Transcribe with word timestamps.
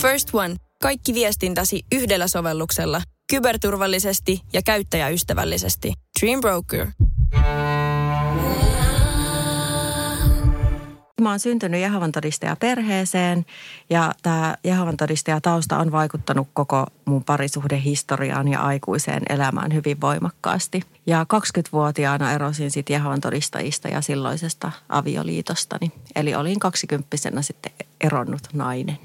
First 0.00 0.34
One. 0.34 0.56
Kaikki 0.82 1.14
viestintäsi 1.14 1.82
yhdellä 1.92 2.28
sovelluksella. 2.28 3.02
Kyberturvallisesti 3.30 4.40
ja 4.52 4.62
käyttäjäystävällisesti. 4.62 5.92
Dream 6.20 6.40
Broker. 6.40 6.86
Mä 11.20 11.30
oon 11.30 11.40
syntynyt 11.40 11.80
Jehovan 11.80 12.12
todistaja 12.12 12.56
perheeseen 12.56 13.46
ja 13.90 14.12
tämä 14.22 14.56
Jehovan 14.64 14.96
todistaja 14.96 15.40
tausta 15.40 15.78
on 15.78 15.92
vaikuttanut 15.92 16.48
koko 16.52 16.86
mun 17.04 17.24
parisuhdehistoriaan 17.24 18.48
ja 18.48 18.60
aikuiseen 18.60 19.22
elämään 19.28 19.74
hyvin 19.74 20.00
voimakkaasti. 20.00 20.82
Ja 21.06 21.26
20-vuotiaana 21.34 22.32
erosin 22.32 22.70
sitten 22.70 22.94
Jehovan 22.94 23.20
todistajista 23.20 23.88
ja 23.88 24.00
silloisesta 24.00 24.72
avioliitostani. 24.88 25.92
Eli 26.16 26.34
olin 26.34 26.58
kaksikymppisenä 26.58 27.42
sitten 27.42 27.72
eronnut 28.00 28.42
nainen. 28.52 28.98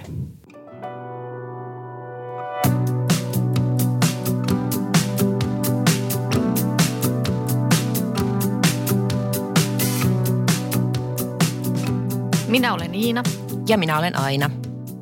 Minä 12.48 12.73
olen 12.73 12.95
Iina. 12.95 13.23
Ja 13.67 13.77
minä 13.77 13.99
olen 13.99 14.20
Aina. 14.20 14.49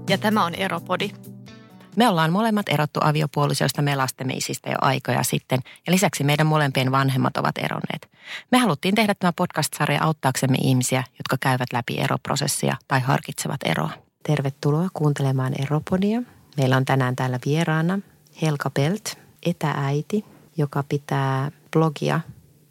Ja 0.09 0.17
tämä 0.17 0.45
on 0.45 0.55
Eropodi. 0.55 1.09
Me 1.95 2.09
ollaan 2.09 2.31
molemmat 2.31 2.70
erottu 2.70 2.99
aviopuolisoista 3.03 3.81
me 3.81 3.95
lastemme 3.95 4.34
isistä 4.34 4.70
jo 4.70 4.75
aikoja 4.81 5.23
sitten, 5.23 5.59
ja 5.87 5.93
lisäksi 5.93 6.23
meidän 6.23 6.48
molempien 6.48 6.91
vanhemmat 6.91 7.37
ovat 7.37 7.57
eronneet. 7.57 8.11
Me 8.51 8.57
haluttiin 8.57 8.95
tehdä 8.95 9.15
tämä 9.20 9.34
podcast-sarja 9.35 10.03
auttaaksemme 10.03 10.57
ihmisiä, 10.61 11.03
jotka 11.17 11.37
käyvät 11.39 11.73
läpi 11.73 11.99
eroprosessia 11.99 12.75
tai 12.87 12.99
harkitsevat 12.99 13.59
eroa. 13.65 13.89
Tervetuloa 14.27 14.87
kuuntelemaan 14.93 15.53
Eropodia. 15.62 16.21
Meillä 16.57 16.77
on 16.77 16.85
tänään 16.85 17.15
täällä 17.15 17.40
vieraana 17.46 17.99
Helka 18.41 18.70
Pelt, 18.70 19.18
etääiti, 19.46 20.25
joka 20.57 20.84
pitää 20.90 21.51
blogia 21.71 22.20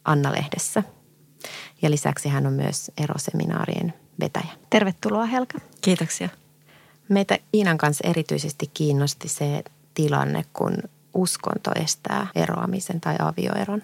Anna-lehdessä. 0.05 0.83
Ja 1.83 1.91
lisäksi 1.91 2.29
hän 2.29 2.47
on 2.47 2.53
myös 2.53 2.91
eroseminaarien 3.03 4.02
vetäjä. 4.21 4.53
Tervetuloa 4.71 5.27
Helka. 5.27 5.59
Kiitoksia. 5.81 6.29
Meitä 7.09 7.39
Iinan 7.55 7.79
kanssa 7.79 8.09
erityisesti 8.09 8.71
kiinnosti 8.75 9.29
se 9.29 9.65
tilanne, 9.95 10.45
kun 10.53 10.73
uskonto 11.15 11.71
estää 11.77 12.27
eroamisen 12.35 13.01
tai 13.01 13.17
avioeron. 13.19 13.83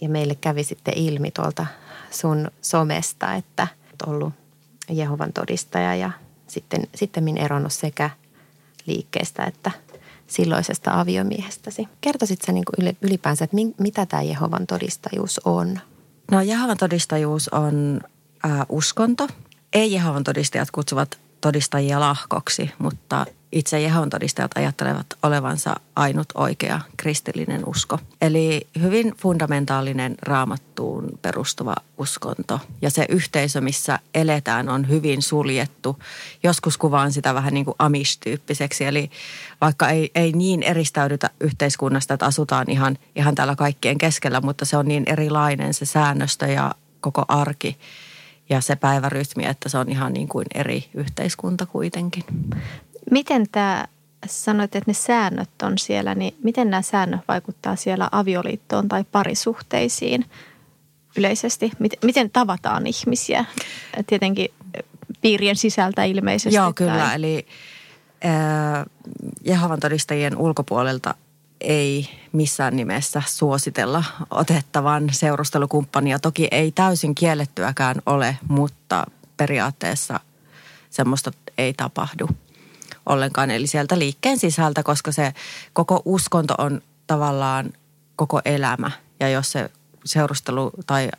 Ja 0.00 0.08
meille 0.08 0.34
kävi 0.34 0.64
sitten 0.64 0.98
ilmi 0.98 1.30
tuolta 1.30 1.66
sun 2.10 2.50
somesta, 2.62 3.34
että 3.34 3.66
olet 3.86 4.02
ollut 4.06 4.34
Jehovan 4.90 5.32
todistaja 5.32 5.94
ja 5.94 6.10
sitten, 6.46 6.82
sitten 6.94 7.38
eronnut 7.38 7.72
sekä 7.72 8.10
liikkeestä 8.86 9.44
että 9.44 9.70
silloisesta 10.26 11.00
aviomiehestäsi. 11.00 11.88
Kertoisit 12.00 12.42
sä 12.46 12.52
niin 12.52 12.96
ylipäänsä, 13.02 13.44
että 13.44 13.56
mitä 13.78 14.06
tämä 14.06 14.22
Jehovan 14.22 14.66
todistajuus 14.66 15.40
on? 15.44 15.80
No 16.30 16.42
Jehovan 16.42 16.76
todistajuus 16.76 17.48
on 17.48 18.00
äh, 18.44 18.66
uskonto– 18.68 19.28
ei 19.74 19.92
Jehovan 19.92 20.24
todistajat 20.24 20.70
kutsuvat 20.70 21.18
todistajia 21.40 22.00
lahkoksi, 22.00 22.70
mutta 22.78 23.26
itse 23.52 23.80
Jehovan 23.80 24.10
todistajat 24.10 24.50
ajattelevat 24.56 25.06
olevansa 25.22 25.76
ainut 25.96 26.28
oikea 26.34 26.80
kristillinen 26.96 27.62
usko. 27.66 27.98
Eli 28.20 28.66
hyvin 28.80 29.14
fundamentaalinen 29.16 30.14
raamattuun 30.22 31.18
perustuva 31.22 31.74
uskonto. 31.98 32.60
Ja 32.82 32.90
se 32.90 33.06
yhteisö, 33.08 33.60
missä 33.60 33.98
eletään, 34.14 34.68
on 34.68 34.88
hyvin 34.88 35.22
suljettu. 35.22 35.98
Joskus 36.42 36.78
kuvaan 36.78 37.12
sitä 37.12 37.34
vähän 37.34 37.54
niin 37.54 37.64
kuin 37.64 37.76
amish-tyyppiseksi. 37.78 38.84
Eli 38.84 39.10
vaikka 39.60 39.88
ei, 39.88 40.10
ei 40.14 40.32
niin 40.32 40.62
eristäydytä 40.62 41.30
yhteiskunnasta, 41.40 42.14
että 42.14 42.26
asutaan 42.26 42.70
ihan, 42.70 42.98
ihan 43.16 43.34
täällä 43.34 43.56
kaikkien 43.56 43.98
keskellä, 43.98 44.40
mutta 44.40 44.64
se 44.64 44.76
on 44.76 44.88
niin 44.88 45.04
erilainen 45.06 45.74
se 45.74 45.84
säännöstö 45.84 46.46
ja 46.46 46.74
koko 47.00 47.24
arki– 47.28 47.76
ja 48.50 48.60
se 48.60 48.76
päivärytmi, 48.76 49.46
että 49.46 49.68
se 49.68 49.78
on 49.78 49.88
ihan 49.88 50.12
niin 50.12 50.28
kuin 50.28 50.46
eri 50.54 50.84
yhteiskunta 50.94 51.66
kuitenkin. 51.66 52.24
Miten 53.10 53.46
tämä, 53.52 53.84
sanoit, 54.26 54.76
että 54.76 54.90
ne 54.90 54.94
säännöt 54.94 55.50
on 55.62 55.78
siellä, 55.78 56.14
niin 56.14 56.34
miten 56.42 56.70
nämä 56.70 56.82
säännöt 56.82 57.20
vaikuttaa 57.28 57.76
siellä 57.76 58.08
avioliittoon 58.12 58.88
tai 58.88 59.04
parisuhteisiin 59.12 60.24
yleisesti? 61.16 61.72
Miten, 61.78 61.98
miten 62.02 62.30
tavataan 62.30 62.86
ihmisiä? 62.86 63.44
Tietenkin 64.06 64.48
piirien 65.20 65.56
sisältä 65.56 66.04
ilmeisesti. 66.04 66.56
Joo, 66.56 66.72
kyllä. 66.72 66.98
Tai... 66.98 67.14
Eli 67.14 67.46
Jehovan 69.44 69.80
todistajien 69.80 70.36
ulkopuolelta 70.36 71.14
ei 71.64 72.10
missään 72.32 72.76
nimessä 72.76 73.22
suositella 73.26 74.04
otettavan 74.30 75.08
seurustelukumppania. 75.12 76.18
Toki 76.18 76.48
ei 76.50 76.72
täysin 76.72 77.14
kiellettyäkään 77.14 77.96
ole, 78.06 78.38
mutta 78.48 79.06
periaatteessa 79.36 80.20
semmoista 80.90 81.30
ei 81.58 81.74
tapahdu 81.74 82.28
ollenkaan. 83.06 83.50
Eli 83.50 83.66
sieltä 83.66 83.98
liikkeen 83.98 84.38
sisältä, 84.38 84.82
koska 84.82 85.12
se 85.12 85.34
koko 85.72 86.02
uskonto 86.04 86.54
on 86.58 86.82
tavallaan 87.06 87.72
koko 88.16 88.40
elämä. 88.44 88.90
Ja 89.20 89.28
jos 89.28 89.52
se 89.52 89.70
seurustelu 90.04 90.70
tai 90.86 91.10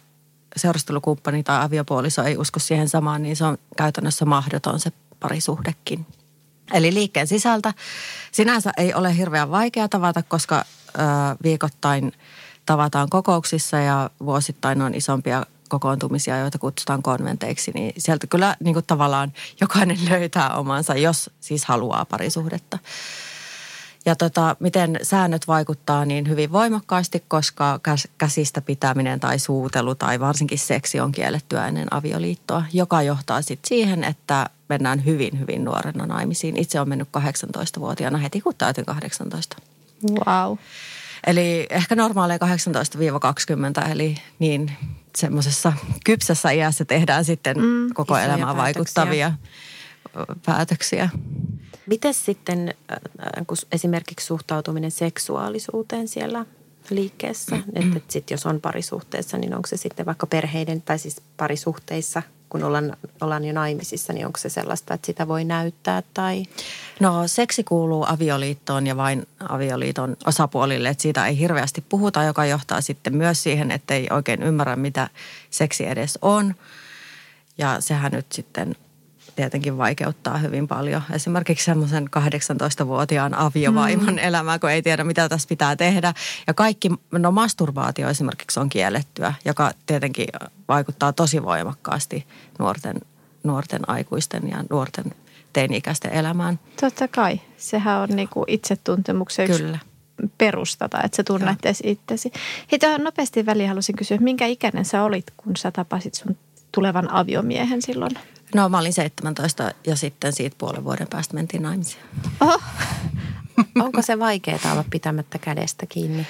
seurustelukumppani 0.55 1.43
tai 1.43 1.65
aviopuoliso 1.65 2.23
ei 2.23 2.37
usko 2.37 2.59
siihen 2.59 2.89
samaan, 2.89 3.23
niin 3.23 3.35
se 3.35 3.45
on 3.45 3.57
käytännössä 3.77 4.25
mahdoton 4.25 4.79
se 4.79 4.91
parisuhdekin. 5.19 6.05
Eli 6.73 6.93
liikkeen 6.93 7.27
sisältä 7.27 7.73
sinänsä 8.31 8.71
ei 8.77 8.93
ole 8.93 9.17
hirveän 9.17 9.51
vaikea 9.51 9.89
tavata, 9.89 10.23
koska 10.23 10.65
ö, 10.87 11.01
viikoittain 11.43 12.11
tavataan 12.65 13.09
kokouksissa 13.09 13.77
ja 13.77 14.09
vuosittain 14.25 14.81
on 14.81 14.95
isompia 14.95 15.45
kokoontumisia, 15.69 16.39
joita 16.39 16.59
kutsutaan 16.59 17.01
konventeiksi, 17.01 17.71
niin 17.71 17.93
sieltä 17.97 18.27
kyllä 18.27 18.55
niin 18.59 18.73
kuin 18.73 18.85
tavallaan 18.85 19.33
jokainen 19.61 19.97
löytää 20.09 20.55
omansa, 20.55 20.95
jos 20.95 21.29
siis 21.39 21.65
haluaa 21.65 22.05
parisuhdetta. 22.05 22.79
Ja 24.05 24.15
tota, 24.15 24.55
miten 24.59 24.99
säännöt 25.03 25.47
vaikuttaa 25.47 26.05
niin 26.05 26.29
hyvin 26.29 26.51
voimakkaasti, 26.51 27.23
koska 27.27 27.79
käsistä 28.17 28.61
pitäminen 28.61 29.19
tai 29.19 29.39
suutelu 29.39 29.95
tai 29.95 30.19
varsinkin 30.19 30.59
seksi 30.59 30.99
on 30.99 31.11
kiellettyä 31.11 31.67
ennen 31.67 31.93
avioliittoa, 31.93 32.63
joka 32.73 33.01
johtaa 33.01 33.41
sitten 33.41 33.67
siihen, 33.67 34.03
että 34.03 34.49
mennään 34.69 35.05
hyvin, 35.05 35.39
hyvin 35.39 35.63
nuorena 35.63 36.05
naimisiin. 36.05 36.57
Itse 36.57 36.79
olen 36.79 36.89
mennyt 36.89 37.09
18-vuotiaana 37.17 38.17
heti, 38.17 38.41
kun 38.41 38.53
täytin 38.57 38.85
18. 38.85 39.57
Wow. 40.09 40.57
Eli 41.27 41.67
ehkä 41.69 41.95
normaaleja 41.95 42.39
18-20, 43.85 43.89
eli 43.91 44.17
niin 44.39 44.71
semmoisessa 45.17 45.73
kypsässä 46.05 46.51
iässä 46.51 46.85
tehdään 46.85 47.25
sitten 47.25 47.57
mm, 47.57 47.93
koko 47.93 48.17
elämään 48.17 48.57
vaikuttavia 48.57 49.29
päätöksiä. 49.29 49.74
Miten 51.87 52.13
sitten 52.13 52.73
kun 53.47 53.57
esimerkiksi 53.71 54.25
suhtautuminen 54.25 54.91
seksuaalisuuteen 54.91 56.07
siellä 56.07 56.45
liikkeessä? 56.89 57.55
Että 57.73 57.97
et 57.97 58.11
sit 58.11 58.31
jos 58.31 58.45
on 58.45 58.61
parisuhteessa, 58.61 59.37
niin 59.37 59.55
onko 59.55 59.67
se 59.67 59.77
sitten 59.77 60.05
vaikka 60.05 60.27
perheiden 60.27 60.81
tai 60.81 60.99
siis 60.99 61.21
parisuhteissa– 61.37 62.21
kun 62.49 62.63
ollaan, 62.63 62.97
ollaan 63.21 63.45
jo 63.45 63.53
naimisissa, 63.53 64.13
niin 64.13 64.25
onko 64.25 64.39
se 64.39 64.49
sellaista, 64.49 64.93
että 64.93 65.05
sitä 65.05 65.27
voi 65.27 65.43
näyttää 65.43 66.03
tai? 66.13 66.43
No 66.99 67.27
seksi 67.27 67.63
kuuluu 67.63 68.05
avioliittoon 68.07 68.87
ja 68.87 68.97
vain 68.97 69.27
avioliiton 69.49 70.17
osapuolille, 70.25 70.89
että 70.89 71.01
siitä 71.01 71.27
ei 71.27 71.39
hirveästi 71.39 71.83
puhuta, 71.89 72.23
joka 72.23 72.45
johtaa 72.45 72.81
sitten 72.81 73.15
myös 73.15 73.43
siihen, 73.43 73.71
että 73.71 73.93
ei 73.93 74.07
oikein 74.11 74.43
ymmärrä, 74.43 74.75
mitä 74.75 75.09
seksi 75.49 75.85
edes 75.85 76.19
on. 76.21 76.55
Ja 77.57 77.81
sehän 77.81 78.11
nyt 78.11 78.31
sitten 78.31 78.75
tietenkin 79.35 79.77
vaikeuttaa 79.77 80.37
hyvin 80.37 80.67
paljon. 80.67 81.01
Esimerkiksi 81.11 81.65
semmoisen 81.65 82.05
18-vuotiaan 82.05 83.33
aviovaimon 83.33 84.13
mm. 84.13 84.17
elämää, 84.17 84.59
kun 84.59 84.69
ei 84.69 84.81
tiedä, 84.81 85.03
mitä 85.03 85.29
tässä 85.29 85.47
pitää 85.47 85.75
tehdä. 85.75 86.13
Ja 86.47 86.53
kaikki, 86.53 86.89
no 87.11 87.31
masturbaatio 87.31 88.09
esimerkiksi 88.09 88.59
on 88.59 88.69
kiellettyä, 88.69 89.33
joka 89.45 89.71
tietenkin 89.85 90.27
vaikuttaa 90.67 91.13
tosi 91.13 91.43
voimakkaasti 91.43 92.27
nuorten, 92.59 93.01
nuorten 93.43 93.89
aikuisten 93.89 94.49
ja 94.49 94.63
nuorten 94.69 95.05
teini-ikäisten 95.53 96.11
elämään. 96.11 96.59
Totta 96.81 97.07
kai. 97.07 97.39
Sehän 97.57 97.99
on 97.99 98.09
niinku 98.09 98.45
itsetuntemuksen 98.47 99.49
yksi 99.49 99.63
Kyllä. 99.63 99.79
perustata, 100.37 101.03
että 101.03 101.15
sä 101.15 101.23
tunnet 101.23 101.65
edes 101.65 101.79
itsesi. 101.83 102.31
Hei, 102.71 102.79
tähän 102.79 103.03
nopeasti 103.03 103.45
väliin 103.45 103.67
haluaisin 103.67 103.95
kysyä, 103.95 104.17
minkä 104.17 104.45
ikäinen 104.45 104.85
sä 104.85 105.03
olit, 105.03 105.25
kun 105.37 105.55
sä 105.57 105.71
tapasit 105.71 106.13
sun 106.13 106.37
tulevan 106.71 107.11
aviomiehen 107.11 107.81
silloin? 107.81 108.11
No 108.53 108.69
mä 108.69 108.79
olin 108.79 108.93
17 108.93 109.71
ja 109.87 109.95
sitten 109.95 110.33
siitä 110.33 110.55
puolen 110.59 110.83
vuoden 110.83 111.07
päästä 111.07 111.33
mentiin 111.33 111.63
naimisiin. 111.63 112.03
Oho. 112.39 112.59
Onko 113.85 114.01
se 114.01 114.19
vaikeaa 114.19 114.71
olla 114.71 114.85
pitämättä 114.89 115.37
kädestä 115.37 115.85
kiinni? 115.85 116.27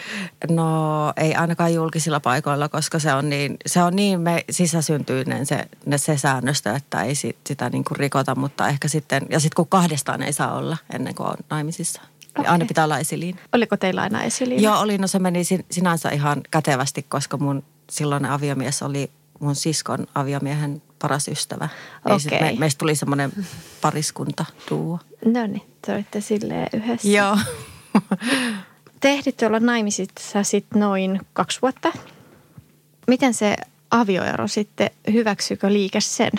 No 0.49 1.13
ei 1.17 1.35
ainakaan 1.35 1.73
julkisilla 1.73 2.19
paikoilla, 2.19 2.69
koska 2.69 2.99
se 2.99 3.13
on 3.13 3.29
niin, 3.29 3.57
se 3.65 3.83
on 3.83 3.95
niin 3.95 4.21
me 4.21 4.45
sisäsyntyinen 4.49 5.45
se, 5.45 5.67
se 5.97 6.17
säännöstö, 6.17 6.75
että 6.75 7.03
ei 7.03 7.15
sit, 7.15 7.37
sitä 7.47 7.69
niin 7.69 7.83
kuin 7.83 7.97
rikota, 7.97 8.35
mutta 8.35 8.67
ehkä 8.67 8.87
sitten, 8.87 9.25
ja 9.29 9.39
sitten 9.39 9.55
kun 9.55 9.67
kahdestaan 9.67 10.23
ei 10.23 10.33
saa 10.33 10.57
olla 10.57 10.77
ennen 10.93 11.15
kuin 11.15 11.27
on 11.27 11.37
naimisissa. 11.49 12.01
Okay. 12.39 12.51
Aina 12.51 12.65
pitää 12.65 12.83
olla 12.83 12.99
esiliin. 12.99 13.39
Oliko 13.53 13.77
teillä 13.77 14.01
aina 14.01 14.23
esiliin? 14.23 14.63
Joo, 14.63 14.79
oli. 14.79 14.97
No 14.97 15.07
se 15.07 15.19
meni 15.19 15.41
sinänsä 15.71 16.09
ihan 16.09 16.41
kätevästi, 16.51 17.05
koska 17.09 17.37
mun 17.37 17.63
silloinen 17.89 18.31
aviomies 18.31 18.83
oli 18.83 19.11
mun 19.39 19.55
siskon 19.55 20.07
aviomiehen 20.15 20.81
paras 20.99 21.27
ystävä. 21.27 21.69
Okay. 22.05 22.19
Sit, 22.19 22.31
me, 22.31 22.55
meistä 22.59 22.79
tuli 22.79 22.95
semmoinen 22.95 23.31
pariskunta 23.81 24.45
duo. 24.69 24.99
No 25.25 25.47
niin, 25.47 25.61
te 25.81 25.93
olitte 25.93 26.21
silleen 26.21 26.67
yhdessä. 26.73 27.07
Joo. 27.07 27.37
te 28.99 29.09
ehditte 29.09 29.47
olla 29.47 29.59
naimisissa 29.59 30.43
sitten 30.43 30.79
noin 30.79 31.19
kaksi 31.33 31.61
vuotta. 31.61 31.91
Miten 33.07 33.33
se 33.33 33.55
avioero 33.91 34.47
sitten, 34.47 34.89
hyväksykö 35.13 35.73
liike 35.73 36.01
sen? 36.01 36.31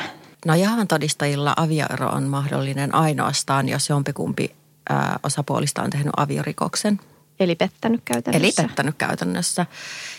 No 0.46 0.54
Jahan 0.54 0.88
todistajilla 0.88 1.54
avioero 1.56 2.08
on 2.08 2.22
mahdollinen 2.22 2.94
ainoastaan, 2.94 3.68
jos 3.68 3.88
jompikumpi 3.88 4.56
ää, 4.88 5.18
osapuolista 5.22 5.82
on 5.82 5.90
tehnyt 5.90 6.12
aviorikoksen. 6.16 7.00
Eli 7.40 7.54
pettänyt 7.54 8.00
käytännössä. 8.04 8.62
Eli 8.62 8.68
pettänyt 8.68 8.94
käytännössä. 8.98 9.66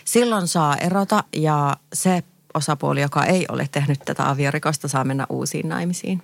Silloin 0.05 0.47
saa 0.47 0.75
erota 0.75 1.23
ja 1.35 1.77
se 1.93 2.23
osapuoli, 2.57 3.01
joka 3.01 3.25
ei 3.25 3.45
ole 3.49 3.69
tehnyt 3.71 3.99
tätä 4.05 4.29
aviorikosta, 4.29 4.87
saa 4.87 5.03
mennä 5.03 5.25
uusiin 5.29 5.69
naimisiin. 5.69 6.21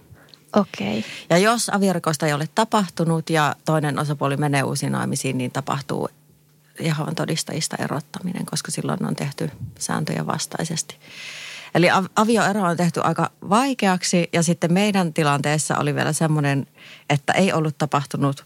Okei. 0.55 0.99
Okay. 0.99 1.11
Ja 1.29 1.37
jos 1.37 1.69
aviorikosta 1.69 2.27
ei 2.27 2.33
ole 2.33 2.49
tapahtunut 2.55 3.29
ja 3.29 3.55
toinen 3.65 3.99
osapuoli 3.99 4.37
menee 4.37 4.63
uusiin 4.63 4.91
naimisiin, 4.91 5.37
niin 5.37 5.51
tapahtuu 5.51 6.09
Jehovan 6.79 7.15
todistajista 7.15 7.75
erottaminen, 7.79 8.45
koska 8.45 8.71
silloin 8.71 9.05
on 9.05 9.15
tehty 9.15 9.49
sääntöjä 9.79 10.25
vastaisesti. 10.25 10.95
Eli 11.75 11.87
avioero 12.15 12.61
on 12.61 12.77
tehty 12.77 13.01
aika 13.03 13.31
vaikeaksi 13.49 14.29
ja 14.33 14.43
sitten 14.43 14.73
meidän 14.73 15.13
tilanteessa 15.13 15.77
oli 15.77 15.95
vielä 15.95 16.13
semmoinen, 16.13 16.67
että 17.09 17.33
ei 17.33 17.53
ollut 17.53 17.77
tapahtunut 17.77 18.45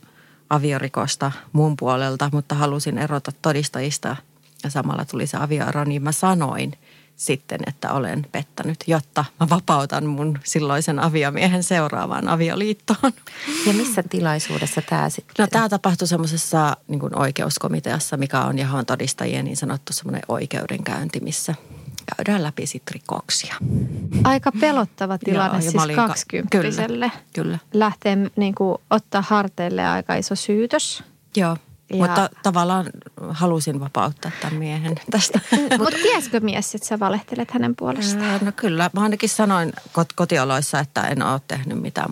aviorikosta 0.50 1.32
mun 1.52 1.78
puolelta, 1.78 2.30
mutta 2.34 2.56
halusin 2.56 2.98
erota 2.98 3.32
todistajista 3.42 4.16
ja 4.64 4.70
samalla 4.70 5.06
tuli 5.06 5.28
se 5.28 5.38
avioero, 5.38 5.84
niin 5.84 6.04
mä 6.04 6.12
sanoin– 6.12 6.74
sitten, 7.18 7.60
että 7.68 7.92
olen 7.92 8.26
pettänyt, 8.32 8.78
jotta 8.88 9.26
mä 9.40 9.50
vapautan 9.50 10.06
mun 10.06 10.40
silloisen 10.44 11.00
aviomiehen 11.00 11.64
seuraavaan 11.64 12.28
avioliittoon. 12.28 13.14
Ja 13.68 13.74
missä 13.74 14.04
tilaisuudessa 14.04 14.82
tämä 14.82 15.10
sitten? 15.10 15.34
No 15.44 15.48
tämä 15.52 15.70
tapahtui 15.70 16.08
semmoisessa 16.08 16.78
niin 16.88 17.20
oikeuskomiteassa, 17.20 18.18
mikä 18.18 18.42
on 18.42 18.60
Jehovan 18.60 18.86
todistajien 18.86 19.46
niin 19.46 19.58
sanottu 19.58 19.94
semmoinen 19.94 20.24
oikeudenkäynti, 20.28 21.20
missä 21.20 21.56
käydään 22.16 22.44
läpi 22.44 22.68
sit 22.68 22.92
rikoksia. 22.92 23.56
Aika 24.24 24.52
pelottava 24.52 25.18
tilanne 25.18 25.66
Joo, 25.66 25.72
siis 25.72 25.96
kaksikymppiselle. 25.96 26.88
Kyllä, 26.88 27.10
kyllä. 27.34 27.60
Lähtee 27.74 28.18
niin 28.36 28.56
kuin, 28.56 28.78
ottaa 28.90 29.24
harteille 29.28 29.88
aika 29.88 30.16
iso 30.16 30.36
syytös. 30.36 31.04
Joo. 31.36 31.58
Ja... 31.90 31.98
Mutta 31.98 32.30
tavallaan 32.44 32.86
halusin 33.30 33.80
vapauttaa 33.80 34.32
tämän 34.42 34.56
miehen 34.56 34.96
tästä. 35.12 35.40
Mutta 35.78 36.00
tiesikö 36.02 36.40
mies, 36.40 36.76
että 36.76 36.88
sä 36.88 37.00
valehtelet 37.00 37.52
hänen 37.52 37.76
puolestaan? 37.76 38.40
No 38.42 38.52
kyllä. 38.56 38.90
Mä 38.94 39.02
ainakin 39.02 39.30
sanoin 39.30 39.74
kot- 39.92 40.14
kotioloissa, 40.16 40.80
että 40.80 41.02
en 41.02 41.24
ole 41.24 41.42
tehnyt 41.48 41.82
mitään. 41.82 42.10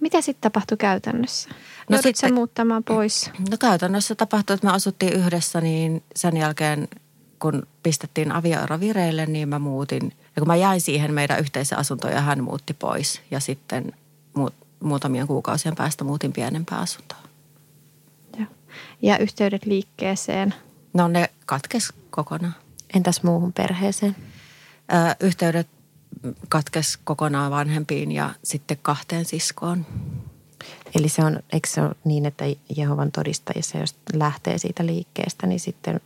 Mitä 0.00 0.20
sitten 0.20 0.50
tapahtui 0.50 0.76
käytännössä? 0.76 1.50
No 1.88 2.02
sitten, 2.02 2.34
muuttamaan 2.34 2.84
pois? 2.84 3.30
No 3.50 3.56
käytännössä 3.60 4.14
tapahtui, 4.14 4.54
että 4.54 4.66
me 4.66 4.72
asuttiin 4.72 5.12
yhdessä, 5.12 5.60
niin 5.60 6.02
sen 6.16 6.36
jälkeen 6.36 6.88
kun 7.38 7.66
pistettiin 7.82 8.32
avioero 8.32 8.80
vireille, 8.80 9.26
niin 9.26 9.48
mä 9.48 9.58
muutin. 9.58 10.12
Ja 10.36 10.40
kun 10.40 10.46
mä 10.46 10.56
jäin 10.56 10.80
siihen 10.80 11.14
meidän 11.14 11.40
yhteiseen 11.40 11.78
asuntoon 11.78 12.12
ja 12.12 12.20
hän 12.20 12.44
muutti 12.44 12.74
pois. 12.74 13.22
Ja 13.30 13.40
sitten 13.40 13.92
muut, 14.34 14.54
muutamien 14.80 15.26
kuukausien 15.26 15.74
päästä 15.76 16.04
muutin 16.04 16.32
pienempään 16.32 16.82
asuntoon. 16.82 17.22
Ja, 18.38 18.46
ja 19.02 19.18
yhteydet 19.18 19.66
liikkeeseen? 19.66 20.54
No 20.94 21.08
ne 21.08 21.30
katkes 21.46 21.92
kokonaan. 22.10 22.54
Entäs 22.94 23.22
muuhun 23.22 23.52
perheeseen? 23.52 24.16
Ö, 24.92 25.16
yhteydet 25.20 25.68
katkes 26.48 26.98
kokonaan 27.04 27.50
vanhempiin 27.50 28.12
ja 28.12 28.30
sitten 28.42 28.78
kahteen 28.82 29.24
siskoon. 29.24 29.86
Eli 30.94 31.08
se 31.08 31.24
on, 31.24 31.40
eikö 31.52 31.68
se 31.68 31.80
ole 31.80 31.94
niin, 32.04 32.26
että 32.26 32.44
Jehovan 32.76 33.12
todistajissa, 33.12 33.78
jos 33.78 33.94
lähtee 34.12 34.58
siitä 34.58 34.86
liikkeestä, 34.86 35.46
niin 35.46 35.60
sitten 35.60 36.00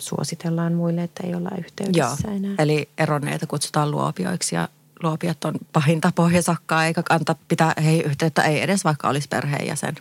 suositellaan 0.00 0.72
muille, 0.72 1.02
että 1.02 1.26
ei 1.26 1.34
olla 1.34 1.50
yhteydessä 1.58 2.28
Joo, 2.28 2.36
enää. 2.36 2.54
eli 2.58 2.88
eronneita 2.98 3.46
kutsutaan 3.46 3.90
luopioiksi 3.90 4.54
ja 4.54 4.68
luopiot 5.02 5.44
on 5.44 5.54
pahinta 5.72 6.12
pohjasakkaa, 6.14 6.84
eikä 6.84 7.02
kanta 7.02 7.36
pitää 7.48 7.74
hei 7.84 8.00
yhteyttä, 8.00 8.42
ei 8.42 8.62
edes 8.62 8.84
vaikka 8.84 9.08
olisi 9.08 9.28
perheenjäsen. 9.28 9.94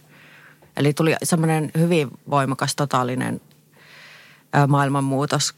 Eli 0.77 0.93
tuli 0.93 1.15
semmoinen 1.23 1.71
hyvin 1.77 2.07
voimakas, 2.29 2.75
totaalinen 2.75 3.41
maailmanmuutos, 4.67 5.53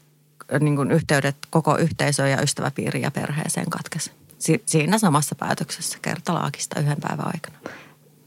niin 0.60 0.76
kuin 0.76 0.90
yhteydet 0.90 1.36
koko 1.50 1.76
yhteisöön 1.76 2.30
ja 2.30 2.42
ystäväpiiriin 2.42 3.02
ja 3.02 3.10
perheeseen 3.10 3.70
katkesi. 3.70 4.12
Si- 4.38 4.62
siinä 4.66 4.98
samassa 4.98 5.34
päätöksessä 5.34 5.98
kertalaakista 6.02 6.80
yhden 6.80 6.98
päivän 7.00 7.26
aikana. 7.26 7.58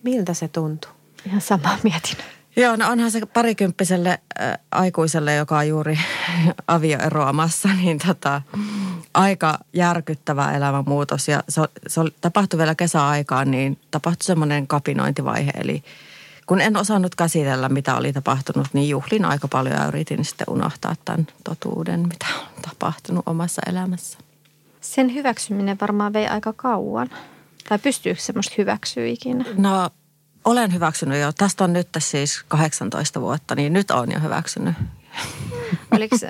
Miltä 0.06 0.34
se 0.34 0.48
tuntuu? 0.48 0.92
Ihan 1.25 1.42
sama 1.42 1.78
mietin. 1.84 2.18
Joo, 2.56 2.75
no 2.75 2.90
onhan 2.90 3.12
se 3.12 3.25
parikymppiselle 3.25 4.10
äh, 4.10 4.57
aikuiselle, 4.72 5.36
joka 5.36 5.57
on 5.57 5.68
juuri 5.68 6.00
avioeroamassa, 6.68 7.69
niin 7.81 8.00
tota, 8.07 8.42
aika 9.13 9.60
järkyttävä 9.74 10.52
elämänmuutos. 10.52 11.28
Ja 11.28 11.44
se, 11.50 11.62
se 11.88 12.02
tapahtui 12.22 12.57
vielä 12.57 12.75
kesäaikaan, 12.75 13.52
niin 13.52 13.80
tapahtui 13.92 14.24
semmoinen 14.25 14.68
kapinointivaihe. 14.68 15.52
Eli 15.56 15.84
kun 16.46 16.62
en 16.62 16.78
osannut 16.78 17.16
käsitellä, 17.16 17.69
mitä 17.69 17.96
oli 17.96 18.13
tapahtunut, 18.13 18.68
niin 18.74 18.90
juhlin 18.90 19.25
aika 19.25 19.48
paljon 19.48 19.75
ja 19.75 19.88
yritin 19.88 20.25
sitten 20.25 20.50
unohtaa 20.50 20.96
tämän 21.06 21.28
totuuden, 21.44 22.00
mitä 22.00 22.25
on 22.40 22.62
tapahtunut 22.62 23.24
omassa 23.25 23.62
elämässä. 23.69 24.18
Sen 24.81 25.13
hyväksyminen 25.13 25.78
varmaan 25.81 26.13
vei 26.13 26.28
aika 26.28 26.54
kauan. 26.54 27.10
Tai 27.70 27.80
pystyykö 27.80 28.22
semmoista 28.22 28.56
hyväksyä 28.58 29.06
ikinä? 29.06 29.46
No 29.58 29.89
olen 30.46 30.74
hyväksynyt 30.74 31.22
jo. 31.22 31.32
Tästä 31.34 31.63
on 31.63 31.74
nyt 31.74 31.88
siis 31.98 32.44
18 32.48 33.22
vuotta, 33.22 33.56
niin 33.56 33.74
nyt 33.74 33.92
olen 33.92 34.12
jo 34.12 34.20
hyväksynyt. 34.20 34.75
Oliko 35.92 36.18
se 36.18 36.30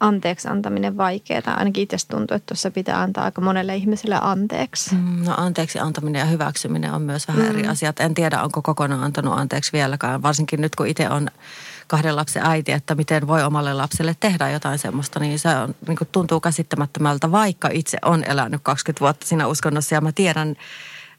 anteeksi 0.00 0.48
antaminen 0.48 0.96
vaikeaa? 0.96 1.54
Ainakin 1.56 1.82
itse 1.82 1.96
tuntuu, 2.08 2.34
että 2.34 2.46
tuossa 2.46 2.70
pitää 2.70 3.00
antaa 3.00 3.24
aika 3.24 3.40
monelle 3.40 3.76
ihmiselle 3.76 4.18
anteeksi. 4.20 4.94
Mm, 4.94 5.24
no 5.24 5.34
anteeksi 5.36 5.78
antaminen 5.78 6.20
ja 6.20 6.26
hyväksyminen 6.26 6.92
on 6.92 7.02
myös 7.02 7.28
vähän 7.28 7.42
mm. 7.42 7.50
eri 7.50 7.66
asiat. 7.66 8.00
En 8.00 8.14
tiedä, 8.14 8.42
onko 8.42 8.62
kokonaan 8.62 9.04
antanut 9.04 9.38
anteeksi 9.38 9.72
vieläkään. 9.72 10.22
Varsinkin 10.22 10.60
nyt, 10.60 10.76
kun 10.76 10.86
itse 10.86 11.10
on 11.10 11.28
kahden 11.86 12.16
lapsen 12.16 12.46
äiti, 12.46 12.72
että 12.72 12.94
miten 12.94 13.26
voi 13.26 13.42
omalle 13.42 13.74
lapselle 13.74 14.16
tehdä 14.20 14.50
jotain 14.50 14.78
semmoista, 14.78 15.20
niin 15.20 15.38
se 15.38 15.48
on, 15.48 15.74
niin 15.88 15.98
kuin 15.98 16.08
tuntuu 16.12 16.40
käsittämättömältä, 16.40 17.32
vaikka 17.32 17.68
itse 17.72 17.98
on 18.04 18.24
elänyt 18.24 18.60
20 18.62 19.00
vuotta 19.00 19.26
siinä 19.26 19.46
uskonnossa 19.46 19.94
ja 19.94 20.00
mä 20.00 20.12
tiedän 20.12 20.56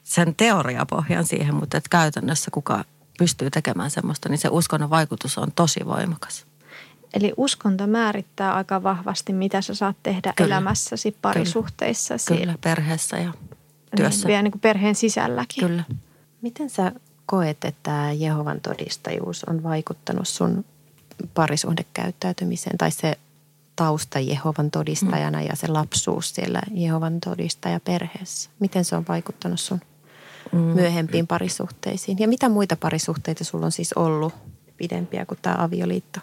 sen 0.03 0.35
teoriapohjan 0.35 1.25
siihen, 1.25 1.55
mutta 1.55 1.77
että 1.77 1.89
käytännössä 1.89 2.51
kuka 2.51 2.85
pystyy 3.17 3.49
tekemään 3.49 3.91
semmoista, 3.91 4.29
niin 4.29 4.37
se 4.37 4.49
uskonnon 4.51 4.89
vaikutus 4.89 5.37
on 5.37 5.51
tosi 5.51 5.79
voimakas. 5.85 6.45
Eli 7.13 7.33
uskonto 7.37 7.87
määrittää 7.87 8.53
aika 8.53 8.83
vahvasti, 8.83 9.33
mitä 9.33 9.61
sä 9.61 9.75
saat 9.75 9.97
tehdä 10.03 10.33
Kyllä. 10.35 10.55
elämässäsi, 10.55 11.17
parisuhteissasi. 11.21 12.25
Kyllä. 12.27 12.39
Kyllä, 12.39 12.57
perheessä 12.61 13.17
ja 13.17 13.33
työssä. 13.95 14.19
Niin, 14.19 14.27
vielä 14.27 14.41
niin 14.41 14.51
kuin 14.51 14.61
perheen 14.61 14.95
sisälläkin. 14.95 15.67
Kyllä. 15.67 15.83
Miten 16.41 16.69
sä 16.69 16.91
koet, 17.27 17.65
että 17.65 18.11
Jehovan 18.11 18.61
todistajuus 18.61 19.43
on 19.43 19.63
vaikuttanut 19.63 20.27
sun 20.27 20.65
parisuhdekäyttäytymiseen 21.33 22.77
tai 22.77 22.91
se 22.91 23.17
tausta 23.75 24.19
Jehovan 24.19 24.71
todistajana 24.71 25.41
ja 25.41 25.55
se 25.55 25.67
lapsuus 25.67 26.35
siellä 26.35 26.61
Jehovan 26.71 27.19
todistajaperheessä? 27.19 28.49
Miten 28.59 28.85
se 28.85 28.95
on 28.95 29.05
vaikuttanut 29.07 29.59
sun 29.59 29.81
mm. 30.51 30.59
myöhempiin 30.59 31.27
parisuhteisiin? 31.27 32.19
Ja 32.19 32.27
mitä 32.27 32.49
muita 32.49 32.75
parisuhteita 32.75 33.43
sulla 33.43 33.65
on 33.65 33.71
siis 33.71 33.93
ollut 33.93 34.33
pidempiä 34.77 35.25
kuin 35.25 35.39
tämä 35.41 35.55
avioliitto? 35.59 36.19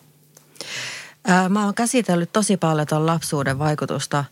Mä 1.49 1.65
oon 1.65 1.75
käsitellyt 1.75 2.33
tosi 2.33 2.57
paljon 2.57 2.87
tuon 2.87 3.07
lapsuuden 3.07 3.59
vaikutusta 3.59 4.25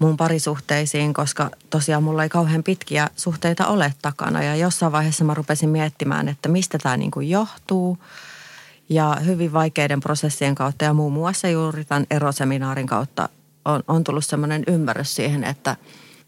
mun 0.00 0.16
parisuhteisiin, 0.16 1.14
koska 1.14 1.50
tosiaan 1.70 2.02
mulla 2.02 2.22
ei 2.22 2.28
kauhean 2.28 2.62
pitkiä 2.62 3.08
suhteita 3.16 3.66
ole 3.66 3.94
takana. 4.02 4.42
Ja 4.42 4.56
jossain 4.56 4.92
vaiheessa 4.92 5.24
mä 5.24 5.34
rupesin 5.34 5.68
miettimään, 5.68 6.28
että 6.28 6.48
mistä 6.48 6.78
tämä 6.78 6.96
niin 6.96 7.10
kuin 7.10 7.30
johtuu. 7.30 7.98
Ja 8.88 9.16
hyvin 9.24 9.52
vaikeiden 9.52 10.00
prosessien 10.00 10.54
kautta 10.54 10.84
ja 10.84 10.92
muun 10.92 11.12
muassa 11.12 11.48
juuri 11.48 11.84
tämän 11.84 12.06
eroseminaarin 12.10 12.86
kautta 12.86 13.28
on, 13.64 13.82
on 13.88 14.04
tullut 14.04 14.24
semmoinen 14.24 14.62
ymmärrys 14.66 15.14
siihen, 15.14 15.44
että 15.44 15.76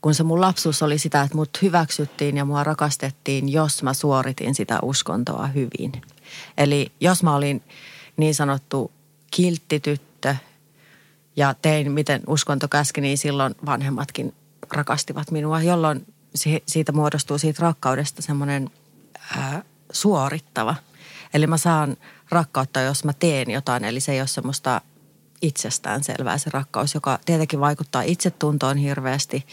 kun 0.00 0.14
se 0.14 0.22
mun 0.22 0.40
lapsuus 0.40 0.82
oli 0.82 0.98
sitä, 0.98 1.22
että 1.22 1.36
mut 1.36 1.62
hyväksyttiin 1.62 2.36
ja 2.36 2.44
mua 2.44 2.64
rakastettiin, 2.64 3.52
jos 3.52 3.82
mä 3.82 3.94
suoritin 3.94 4.54
sitä 4.54 4.78
uskontoa 4.82 5.46
hyvin. 5.46 5.92
Eli 6.58 6.92
jos 7.00 7.22
mä 7.22 7.36
olin 7.36 7.62
niin 8.16 8.34
sanottu 8.34 8.92
kilttityttö 9.30 10.11
ja 11.36 11.54
tein, 11.62 11.92
miten 11.92 12.22
uskonto 12.26 12.68
käski, 12.68 13.00
niin 13.00 13.18
silloin 13.18 13.54
vanhemmatkin 13.66 14.34
rakastivat 14.72 15.30
minua, 15.30 15.62
jolloin 15.62 16.06
siitä 16.66 16.92
muodostuu 16.92 17.38
siitä 17.38 17.62
rakkaudesta 17.62 18.22
semmoinen 18.22 18.70
suorittava. 19.92 20.74
Eli 21.34 21.46
mä 21.46 21.56
saan 21.56 21.96
rakkautta, 22.30 22.80
jos 22.80 23.04
mä 23.04 23.12
teen 23.12 23.50
jotain, 23.50 23.84
eli 23.84 24.00
se 24.00 24.12
ei 24.12 24.20
ole 24.20 24.28
semmoista 24.28 24.80
itsestään 25.42 26.04
selvää 26.04 26.38
se 26.38 26.50
rakkaus, 26.52 26.94
joka 26.94 27.18
tietenkin 27.24 27.60
vaikuttaa 27.60 28.02
itsetuntoon 28.02 28.76
hirveästi. 28.76 29.46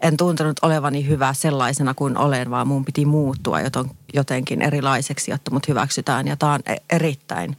En 0.00 0.16
tuntenut 0.16 0.56
olevani 0.62 1.06
hyvä 1.06 1.34
sellaisena 1.34 1.94
kuin 1.94 2.18
olen, 2.18 2.50
vaan 2.50 2.68
mun 2.68 2.84
piti 2.84 3.06
muuttua 3.06 3.58
jotenkin 4.14 4.62
erilaiseksi, 4.62 5.30
jotta 5.30 5.50
mut 5.50 5.68
hyväksytään. 5.68 6.26
Ja 6.26 6.36
tämä 6.36 6.52
on 6.52 6.60
e-, 6.66 6.94
erittäin 6.96 7.56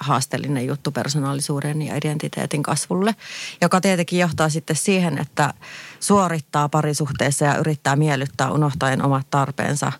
haasteellinen 0.00 0.66
juttu 0.66 0.92
persoonallisuuden 0.92 1.82
ja 1.82 1.96
identiteetin 1.96 2.62
kasvulle, 2.62 3.14
joka 3.60 3.80
tietenkin 3.80 4.18
johtaa 4.18 4.48
sitten 4.48 4.76
siihen, 4.76 5.18
että 5.18 5.54
suorittaa 6.00 6.68
parisuhteessa 6.68 7.44
ja 7.44 7.56
yrittää 7.56 7.96
miellyttää 7.96 8.50
unohtaen 8.50 9.02
omat 9.02 9.26
tarpeensa, 9.30 9.92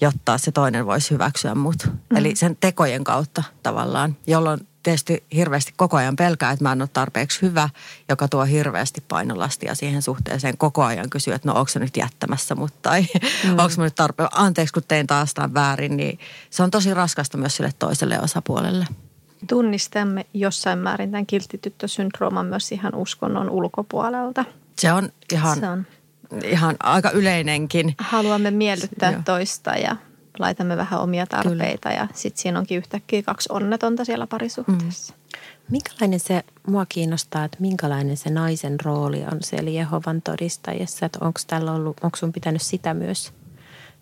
jotta 0.00 0.38
se 0.38 0.52
toinen 0.52 0.86
voisi 0.86 1.10
hyväksyä 1.10 1.54
mut. 1.54 1.76
Mm. 1.86 2.16
Eli 2.16 2.36
sen 2.36 2.56
tekojen 2.60 3.04
kautta 3.04 3.42
tavallaan, 3.62 4.16
jolloin 4.26 4.60
tietysti 4.86 5.24
hirveästi 5.34 5.72
koko 5.76 5.96
ajan 5.96 6.16
pelkää, 6.16 6.50
että 6.50 6.64
mä 6.64 6.72
en 6.72 6.82
ole 6.82 6.88
tarpeeksi 6.92 7.42
hyvä, 7.42 7.68
joka 8.08 8.28
tuo 8.28 8.44
hirveästi 8.44 9.04
painolastia 9.08 9.74
siihen 9.74 10.02
suhteeseen. 10.02 10.58
Koko 10.58 10.84
ajan 10.84 11.10
kysyy, 11.10 11.34
että 11.34 11.48
no 11.48 11.54
onko 11.54 11.68
se 11.68 11.78
nyt 11.78 11.96
jättämässä 11.96 12.54
mut 12.54 12.82
tai 12.82 13.06
mm. 13.44 13.50
onko 13.58 13.72
mä 13.76 13.84
nyt 13.84 13.94
tarpeen, 13.94 14.28
anteeksi 14.32 14.72
kun 14.72 14.82
tein 14.88 15.06
taas 15.06 15.34
tämän 15.34 15.54
väärin, 15.54 15.96
niin 15.96 16.18
se 16.50 16.62
on 16.62 16.70
tosi 16.70 16.94
raskasta 16.94 17.38
myös 17.38 17.56
sille 17.56 17.72
toiselle 17.78 18.20
osapuolelle. 18.20 18.86
Tunnistamme 19.48 20.26
jossain 20.34 20.78
määrin 20.78 21.10
tämän 21.10 21.26
kilttityttösyndrooman 21.26 22.46
myös 22.46 22.72
ihan 22.72 22.94
uskonnon 22.94 23.50
ulkopuolelta. 23.50 24.44
Se 24.78 24.92
on 24.92 25.12
ihan, 25.32 25.58
se 25.58 25.68
on. 25.68 25.86
ihan 26.44 26.76
aika 26.82 27.10
yleinenkin. 27.10 27.94
Haluamme 27.98 28.50
miellyttää 28.50 29.12
Joo. 29.12 29.22
toista 29.24 29.70
ja 29.70 29.96
laitamme 30.38 30.76
vähän 30.76 31.00
omia 31.00 31.26
tarpeita 31.26 31.88
Kyllä. 31.88 32.00
ja 32.00 32.08
sitten 32.14 32.42
siinä 32.42 32.58
onkin 32.58 32.78
yhtäkkiä 32.78 33.22
kaksi 33.22 33.48
onnetonta 33.52 34.04
siellä 34.04 34.26
parisuhteessa. 34.26 35.12
Mm. 35.12 35.40
Minkälainen 35.70 36.20
se, 36.20 36.44
mua 36.66 36.86
kiinnostaa, 36.88 37.44
että 37.44 37.56
minkälainen 37.60 38.16
se 38.16 38.30
naisen 38.30 38.80
rooli 38.80 39.24
on 39.32 39.38
siellä 39.42 39.70
Jehovan 39.70 40.22
todistajassa, 40.22 41.06
että 41.06 41.18
onko 41.22 41.40
tällä 41.46 41.72
ollut, 41.72 41.96
onko 42.02 42.16
sun 42.16 42.32
pitänyt 42.32 42.62
sitä 42.62 42.94
myös 42.94 43.32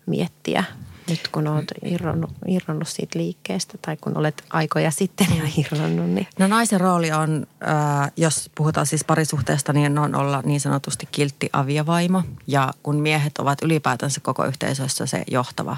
miettiä 0.05 0.63
nyt 1.09 1.27
kun 1.27 1.47
olet 1.47 1.71
irronnut, 1.85 2.31
irronnut 2.47 2.87
siitä 2.87 3.19
liikkeestä 3.19 3.77
tai 3.81 3.97
kun 3.97 4.17
olet 4.17 4.43
aikoja 4.49 4.91
sitten 4.91 5.27
jo 5.37 5.43
irronnut? 5.57 6.09
Niin. 6.09 6.27
No 6.39 6.47
naisen 6.47 6.81
rooli 6.81 7.11
on, 7.11 7.47
äh, 7.67 8.11
jos 8.17 8.51
puhutaan 8.55 8.85
siis 8.85 9.03
parisuhteesta, 9.03 9.73
niin 9.73 9.97
on 9.97 10.15
olla 10.15 10.41
niin 10.45 10.61
sanotusti 10.61 11.07
kiltti 11.11 11.49
aviavaimo. 11.53 12.23
Ja 12.47 12.73
kun 12.83 12.95
miehet 12.95 13.37
ovat 13.37 13.61
ylipäätänsä 13.61 14.19
koko 14.19 14.45
yhteisössä 14.45 15.05
se 15.05 15.23
johtava 15.31 15.77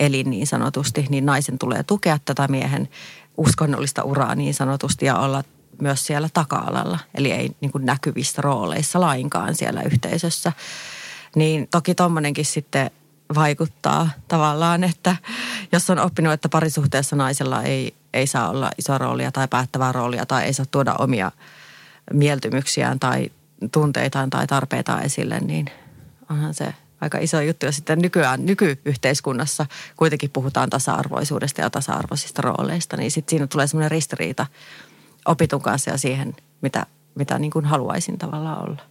elin 0.00 0.30
niin 0.30 0.46
sanotusti, 0.46 1.06
niin 1.08 1.26
naisen 1.26 1.58
tulee 1.58 1.82
tukea 1.82 2.18
tätä 2.24 2.48
miehen 2.48 2.88
uskonnollista 3.36 4.02
uraa 4.02 4.34
niin 4.34 4.54
sanotusti 4.54 5.06
ja 5.06 5.16
olla 5.16 5.44
myös 5.80 6.06
siellä 6.06 6.28
taka-alalla. 6.34 6.98
Eli 7.14 7.32
ei 7.32 7.50
niin 7.60 7.72
näkyvissä 7.78 8.42
rooleissa 8.42 9.00
lainkaan 9.00 9.54
siellä 9.54 9.82
yhteisössä. 9.82 10.52
Niin 11.36 11.68
toki 11.70 11.94
tuommoinenkin 11.94 12.44
sitten 12.44 12.90
vaikuttaa 13.34 14.10
tavallaan, 14.28 14.84
että 14.84 15.16
jos 15.72 15.90
on 15.90 15.98
oppinut, 15.98 16.32
että 16.32 16.48
parisuhteessa 16.48 17.16
naisella 17.16 17.62
ei, 17.62 17.94
ei 18.14 18.26
saa 18.26 18.50
olla 18.50 18.70
iso 18.78 18.98
roolia 18.98 19.32
tai 19.32 19.48
päättävää 19.48 19.92
roolia 19.92 20.26
tai 20.26 20.44
ei 20.44 20.52
saa 20.52 20.66
tuoda 20.70 20.94
omia 20.98 21.32
mieltymyksiään 22.12 23.00
tai 23.00 23.30
tunteitaan 23.72 24.30
tai 24.30 24.46
tarpeitaan 24.46 25.02
esille, 25.02 25.40
niin 25.40 25.66
onhan 26.30 26.54
se 26.54 26.74
aika 27.00 27.18
iso 27.18 27.40
juttu. 27.40 27.66
Ja 27.66 27.72
sitten 27.72 27.98
nykyään, 27.98 28.46
nykyyhteiskunnassa 28.46 29.66
kuitenkin 29.96 30.30
puhutaan 30.30 30.70
tasa-arvoisuudesta 30.70 31.60
ja 31.60 31.70
tasa-arvoisista 31.70 32.42
rooleista, 32.42 32.96
niin 32.96 33.10
sitten 33.10 33.30
siinä 33.30 33.46
tulee 33.46 33.66
semmoinen 33.66 33.90
ristiriita 33.90 34.46
opitun 35.24 35.62
kanssa 35.62 35.90
ja 35.90 35.98
siihen, 35.98 36.36
mitä, 36.60 36.86
mitä 37.14 37.38
niin 37.38 37.50
kuin 37.50 37.64
haluaisin 37.64 38.18
tavallaan 38.18 38.70
olla. 38.70 38.82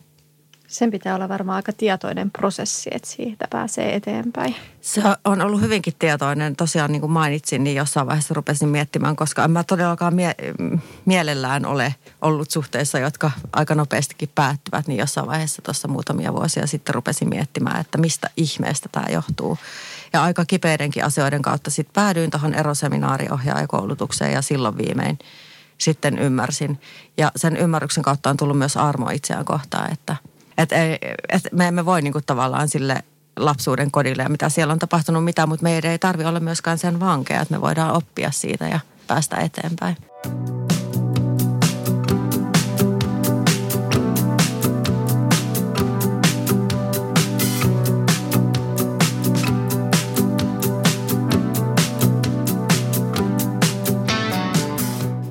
Sen 0.72 0.92
pitää 0.92 1.16
olla 1.16 1.30
varmaan 1.30 1.56
aika 1.56 1.74
tietoinen 1.74 2.32
prosessi, 2.32 2.90
että 2.94 3.10
siitä 3.10 3.48
pääsee 3.50 3.96
eteenpäin. 3.96 4.56
Se 4.82 5.02
on 5.26 5.42
ollut 5.42 5.62
hyvinkin 5.62 5.94
tietoinen. 6.00 6.56
Tosiaan 6.56 6.92
niin 6.92 7.02
kuin 7.02 7.12
mainitsin, 7.12 7.64
niin 7.64 7.76
jossain 7.76 8.08
vaiheessa 8.08 8.34
rupesin 8.34 8.70
miettimään, 8.70 9.16
koska 9.16 9.44
en 9.44 9.52
mä 9.52 9.64
todellakaan 9.64 10.16
mie- 10.16 10.36
mielellään 11.06 11.66
ole 11.66 11.96
ollut 12.22 12.52
suhteissa, 12.52 13.00
jotka 13.00 13.32
aika 13.54 13.76
nopeastikin 13.76 14.30
päättyvät. 14.36 14.88
Niin 14.88 14.98
jossain 14.98 15.28
vaiheessa 15.28 15.62
tuossa 15.62 15.88
muutamia 15.88 16.34
vuosia 16.34 16.68
sitten 16.68 16.96
rupesin 16.96 17.30
miettimään, 17.30 17.82
että 17.82 17.98
mistä 17.98 18.30
ihmeestä 18.38 18.90
tämä 18.92 19.06
johtuu. 19.10 19.58
Ja 20.14 20.24
aika 20.24 20.46
kipeidenkin 20.46 21.06
asioiden 21.06 21.42
kautta 21.42 21.72
sitten 21.72 21.94
päädyin 21.94 22.32
tuohon 22.32 22.54
eroseminaariohjaajakoulutukseen 22.54 24.34
ja 24.34 24.42
silloin 24.42 24.78
viimein 24.78 25.20
sitten 25.78 26.20
ymmärsin. 26.20 26.82
Ja 27.18 27.32
sen 27.36 27.58
ymmärryksen 27.58 28.04
kautta 28.04 28.30
on 28.30 28.38
tullut 28.38 28.58
myös 28.58 28.78
armo 28.78 29.10
itseään 29.10 29.46
kohtaan, 29.46 29.92
että– 29.92 30.16
että 30.62 30.76
et 31.30 31.44
me 31.52 31.68
emme 31.68 31.86
voi 31.86 32.02
niinku 32.02 32.22
tavallaan 32.26 32.68
sille 32.68 33.04
lapsuuden 33.38 33.92
kodille 33.92 34.24
ja 34.24 34.30
mitä 34.30 34.50
siellä 34.50 34.74
on 34.74 34.80
tapahtunut 34.80 35.24
mitä, 35.24 35.46
mutta 35.46 35.64
meidän 35.64 35.92
ei 35.92 36.00
tarvi 36.00 36.26
olla 36.26 36.40
myöskään 36.40 36.78
sen 36.78 37.00
vankeja, 37.00 37.42
että 37.42 37.54
me 37.54 37.62
voidaan 37.62 37.92
oppia 37.94 38.32
siitä 38.32 38.68
ja 38.68 38.80
päästä 39.08 39.36
eteenpäin. 39.38 39.98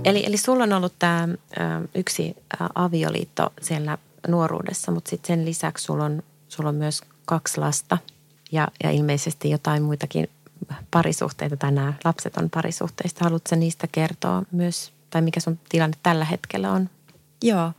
Eli, 0.05 0.27
eli 0.27 0.37
sulla 0.37 0.65
on 0.65 0.73
ollut 0.73 0.95
tämä 0.99 1.29
yksi 1.95 2.37
avioliitto 2.75 3.53
siellä 3.61 3.99
nuoruudessa, 4.29 4.93
mutta 4.93 5.11
sitten 5.11 5.27
sen 5.37 5.45
lisäksi 5.45 5.85
sulla 5.85 6.05
on, 6.05 6.23
sulla 6.49 6.69
on 6.69 6.75
myös 6.75 7.00
kaksi 7.25 7.61
lasta 7.61 7.99
ja, 8.53 8.69
ja 8.85 8.91
ilmeisesti 8.91 9.50
jotain 9.50 9.83
muitakin 9.83 10.29
parisuhteita 10.91 11.57
tai 11.57 11.73
nämä 11.73 11.93
lapset 12.05 12.37
on 12.37 12.50
parisuhteista. 12.50 13.25
Haluatko 13.25 13.57
niistä 13.57 13.87
kertoa 13.93 14.43
myös, 14.53 14.93
tai 15.11 15.23
mikä 15.23 15.41
sun 15.41 15.59
tilanne 15.69 15.97
tällä 16.03 16.25
hetkellä 16.25 16.73
on? 16.73 16.91
Joo, 17.43 17.73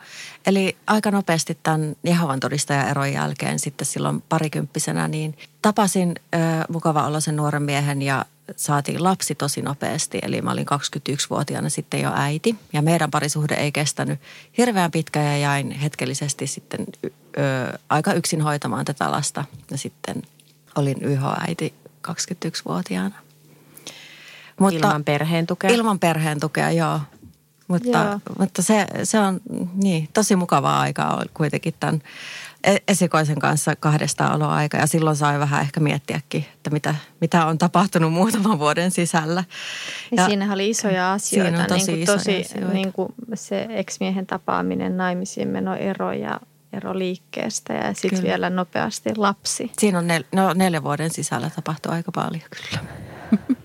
eli 0.45 0.77
aika 0.87 1.11
nopeasti 1.11 1.57
tämän 1.63 1.95
Jehovan 2.03 2.39
todistajaeron 2.39 3.13
jälkeen 3.13 3.59
sitten 3.59 3.87
silloin 3.87 4.23
parikymppisenä, 4.29 5.07
niin 5.07 5.37
tapasin 5.61 6.15
ö, 6.35 6.37
mukava 6.69 7.07
olla 7.07 7.19
sen 7.19 7.35
nuoren 7.35 7.63
miehen 7.63 8.01
ja 8.01 8.25
saatiin 8.55 9.03
lapsi 9.03 9.35
tosi 9.35 9.61
nopeasti. 9.61 10.19
Eli 10.21 10.41
mä 10.41 10.51
olin 10.51 10.65
21-vuotiaana 10.65 11.69
sitten 11.69 12.01
jo 12.01 12.11
äiti 12.15 12.55
ja 12.73 12.81
meidän 12.81 13.11
parisuhde 13.11 13.53
ei 13.53 13.71
kestänyt 13.71 14.19
hirveän 14.57 14.91
pitkään 14.91 15.25
ja 15.25 15.37
jäin 15.37 15.71
hetkellisesti 15.71 16.47
sitten 16.47 16.85
ö, 17.03 17.11
aika 17.89 18.13
yksin 18.13 18.41
hoitamaan 18.41 18.85
tätä 18.85 19.11
lasta. 19.11 19.45
Ja 19.71 19.77
sitten 19.77 20.21
olin 20.75 20.97
YH-äiti 21.01 21.73
21-vuotiaana. 22.07 23.15
Mutta, 24.59 24.77
ilman 24.77 25.03
perheen 25.03 25.47
tukea? 25.47 25.69
Ilman 25.69 25.99
perheen 25.99 26.39
tukea, 26.39 26.71
joo. 26.71 26.99
Mutta, 27.67 27.89
joo. 27.89 28.19
mutta 28.39 28.61
se, 28.61 28.87
se 29.03 29.19
on 29.19 29.41
niin, 29.73 30.09
tosi 30.13 30.35
mukavaa 30.35 30.79
aikaa 30.79 31.23
kuitenkin 31.33 31.73
tämän 31.79 32.01
esikoisen 32.87 33.39
kanssa 33.39 33.75
kahdesta 33.75 34.33
oloaika 34.33 34.77
ja 34.77 34.87
silloin 34.87 35.15
sai 35.15 35.39
vähän 35.39 35.61
ehkä 35.61 35.79
miettiäkin, 35.79 36.45
että 36.53 36.69
mitä, 36.69 36.95
mitä 37.21 37.45
on 37.45 37.57
tapahtunut 37.57 38.13
muutaman 38.13 38.59
vuoden 38.59 38.91
sisällä. 38.91 39.43
Ja, 40.11 40.21
ja 40.21 40.25
siinä 40.25 40.53
oli 40.53 40.69
isoja 40.69 41.13
asioita, 41.13 41.49
siinä 41.49 41.61
on 41.61 41.67
tosi, 41.67 41.91
niin 41.91 42.05
kuin 42.05 42.17
tosi 42.17 42.41
asioita. 42.41 42.73
Niin 42.73 42.93
kuin 42.93 43.13
se 43.33 43.67
ex-miehen 43.69 44.25
tapaaminen, 44.25 44.97
naimisiin 44.97 45.47
meno, 45.47 45.75
ero 45.75 46.11
ja 46.11 46.39
ero 46.73 46.99
liikkeestä 46.99 47.73
ja 47.73 47.93
sitten 47.93 48.23
vielä 48.23 48.49
nopeasti 48.49 49.15
lapsi. 49.15 49.71
Siinä 49.79 49.97
on 49.97 50.07
nel, 50.07 50.23
no, 50.31 50.53
neljän 50.53 50.83
vuoden 50.83 51.09
sisällä 51.09 51.49
tapahtuu 51.49 51.91
aika 51.91 52.11
paljon 52.11 52.41
kyllä. 52.49 52.83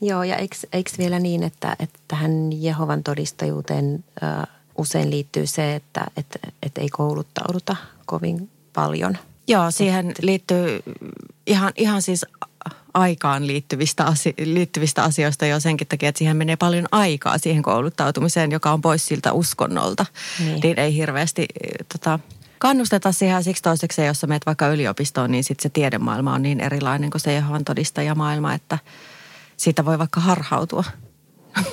Joo, 0.00 0.22
ja 0.22 0.36
eikö, 0.36 0.56
eikö 0.72 0.90
vielä 0.98 1.18
niin, 1.18 1.42
että, 1.42 1.76
että 1.78 1.98
tähän 2.08 2.62
Jehovan 2.62 3.02
todistajuuteen 3.02 4.04
äh, 4.22 4.46
usein 4.78 5.10
liittyy 5.10 5.46
se, 5.46 5.74
että, 5.74 6.06
että, 6.16 6.38
että 6.62 6.80
ei 6.80 6.88
kouluttauduta 6.88 7.76
kovin 8.06 8.50
paljon. 8.72 9.18
Joo, 9.48 9.70
siihen 9.70 10.12
liittyy 10.22 10.82
ihan, 11.46 11.72
ihan 11.76 12.02
siis 12.02 12.26
aikaan 12.94 13.46
liittyvistä, 13.46 14.04
asi- 14.04 14.34
liittyvistä 14.38 15.02
asioista 15.02 15.46
jo 15.46 15.60
senkin 15.60 15.86
takia, 15.86 16.08
että 16.08 16.18
siihen 16.18 16.36
menee 16.36 16.56
paljon 16.56 16.86
aikaa 16.92 17.38
siihen 17.38 17.62
kouluttautumiseen, 17.62 18.52
joka 18.52 18.72
on 18.72 18.80
pois 18.80 19.06
siltä 19.06 19.32
uskonnolta. 19.32 20.06
Niin, 20.38 20.60
niin 20.60 20.78
ei 20.78 20.94
hirveästi 20.94 21.46
tota, 21.92 22.18
kannusteta 22.58 23.12
siihen. 23.12 23.44
Siksi 23.44 23.62
toiseksi, 23.62 24.04
jos 24.04 24.20
sä 24.20 24.26
menet 24.26 24.46
vaikka 24.46 24.68
yliopistoon, 24.68 25.30
niin 25.30 25.44
sitten 25.44 25.62
se 25.62 25.68
tiedemaailma 25.68 26.34
on 26.34 26.42
niin 26.42 26.60
erilainen 26.60 27.10
kuin 27.10 27.20
se 27.20 27.32
Jehovan 27.32 27.64
todistajamaailma, 27.64 28.54
että 28.54 28.78
siitä 29.56 29.84
voi 29.84 29.98
vaikka 29.98 30.20
harhautua. 30.20 30.84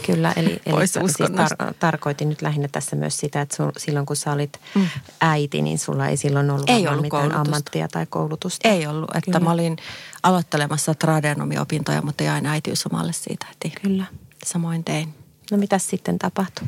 Kyllä, 0.05 0.33
eli, 0.35 0.61
eli 0.65 0.87
siis 0.87 1.13
tar- 1.19 1.73
tarkoitin 1.79 2.29
nyt 2.29 2.41
lähinnä 2.41 2.67
tässä 2.71 2.95
myös 2.95 3.17
sitä, 3.17 3.41
että 3.41 3.55
sun, 3.55 3.71
silloin 3.77 4.05
kun 4.05 4.15
sä 4.15 4.31
olit 4.31 4.59
mm. 4.75 4.87
äiti, 5.21 5.61
niin 5.61 5.79
sulla 5.79 6.07
ei 6.07 6.17
silloin 6.17 6.51
ollut, 6.51 6.69
ei 6.69 6.87
ollut 6.87 7.01
mitään 7.01 7.21
koulutusta. 7.21 7.39
ammattia 7.39 7.87
tai 7.87 8.05
koulutusta. 8.05 8.69
Ei 8.69 8.87
ollut, 8.87 9.09
että 9.09 9.31
Kyllä. 9.31 9.39
mä 9.39 9.51
olin 9.51 9.77
aloittelemassa 10.23 10.93
tradenomiopintoja, 10.93 12.01
mutta 12.01 12.23
jäin 12.23 12.45
äitiysomalle 12.45 13.13
siitä 13.13 13.45
heti. 13.45 13.75
Kyllä. 13.81 14.05
Samoin 14.45 14.83
tein. 14.83 15.13
No 15.51 15.57
mitä 15.57 15.77
sitten 15.77 16.19
tapahtui? 16.19 16.67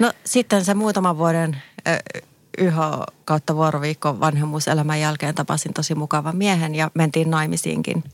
No 0.00 0.12
sitten 0.24 0.64
se 0.64 0.74
muutaman 0.74 1.18
vuoden 1.18 1.62
yhä 2.58 2.98
kautta 3.24 3.56
vuoroviikko 3.56 4.20
vanhemmuuselämän 4.20 5.00
jälkeen 5.00 5.34
tapasin 5.34 5.74
tosi 5.74 5.94
mukavan 5.94 6.36
miehen 6.36 6.74
ja 6.74 6.90
mentiin 6.94 7.30
naimisiinkin. 7.30 8.04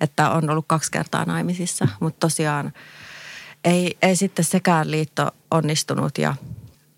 Että 0.00 0.30
on 0.30 0.50
ollut 0.50 0.64
kaksi 0.68 0.92
kertaa 0.92 1.24
naimisissa, 1.24 1.88
mutta 2.00 2.20
tosiaan 2.20 2.72
ei, 3.64 3.96
ei 4.02 4.16
sitten 4.16 4.44
sekään 4.44 4.90
liitto 4.90 5.30
onnistunut 5.50 6.18
ja 6.18 6.34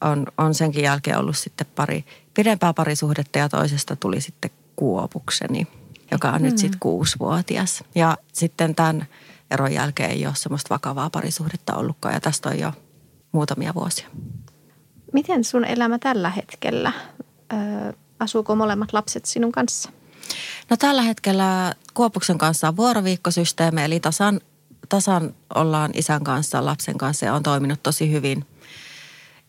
on, 0.00 0.26
on 0.38 0.54
senkin 0.54 0.82
jälkeen 0.84 1.18
ollut 1.18 1.36
sitten 1.36 1.66
pari 1.74 2.04
pidempää 2.34 2.74
parisuhdetta 2.74 3.38
ja 3.38 3.48
toisesta 3.48 3.96
tuli 3.96 4.20
sitten 4.20 4.50
kuopukseni, 4.76 5.66
joka 6.10 6.28
on 6.28 6.40
mm. 6.40 6.42
nyt 6.42 6.58
sitten 6.58 6.80
kuusivuotias. 6.80 7.84
Ja 7.94 8.16
sitten 8.32 8.74
tämän 8.74 9.06
eron 9.50 9.72
jälkeen 9.72 10.10
ei 10.10 10.26
ole 10.26 10.34
semmoista 10.34 10.74
vakavaa 10.74 11.10
parisuhdetta 11.10 11.74
ollutkaan 11.74 12.14
ja 12.14 12.20
tästä 12.20 12.48
on 12.48 12.58
jo 12.58 12.72
muutamia 13.32 13.74
vuosia. 13.74 14.08
Miten 15.12 15.44
sun 15.44 15.64
elämä 15.64 15.98
tällä 15.98 16.30
hetkellä? 16.30 16.92
Ö, 17.52 17.92
asuuko 18.20 18.56
molemmat 18.56 18.92
lapset 18.92 19.24
sinun 19.24 19.52
kanssa? 19.52 19.90
No 20.70 20.76
tällä 20.76 21.02
hetkellä 21.02 21.74
Kuopuksen 21.94 22.38
kanssa 22.38 22.68
on 22.68 22.76
vuoroviikkosysteemi, 22.76 23.82
eli 23.82 24.00
tasan, 24.00 24.40
tasan 24.88 25.34
ollaan 25.54 25.90
isän 25.94 26.24
kanssa, 26.24 26.64
lapsen 26.64 26.98
kanssa 26.98 27.26
ja 27.26 27.34
on 27.34 27.42
toiminut 27.42 27.82
tosi 27.82 28.12
hyvin, 28.12 28.46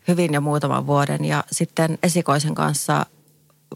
hyvin 0.08 0.34
jo 0.34 0.42
muutaman 0.42 0.88
vuoden. 0.88 1.26
Ja 1.26 1.44
sitten 1.52 1.98
esikoisen 2.04 2.56
kanssa 2.56 3.06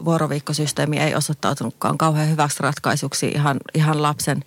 vuoroviikkosysteemi 0.04 0.98
ei 0.98 1.14
osoittautunutkaan 1.14 1.98
kauhean 1.98 2.30
hyväksi 2.30 2.62
ratkaisuksi 2.62 3.28
ihan, 3.28 3.56
ihan 3.74 4.02
lapsen, 4.02 4.44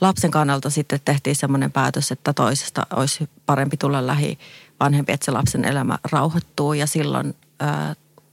lapsen 0.00 0.30
kannalta 0.30 0.70
sitten 0.70 1.00
tehtiin 1.04 1.36
semmoinen 1.36 1.72
päätös, 1.72 2.12
että 2.12 2.32
toisesta 2.32 2.86
olisi 2.96 3.28
parempi 3.46 3.76
tulla 3.76 4.06
lähi 4.06 4.38
vanhempi, 4.80 5.12
että 5.12 5.24
se 5.24 5.30
lapsen 5.30 5.64
elämä 5.64 5.98
rauhoittuu 6.12 6.72
ja 6.72 6.86
silloin 6.86 7.36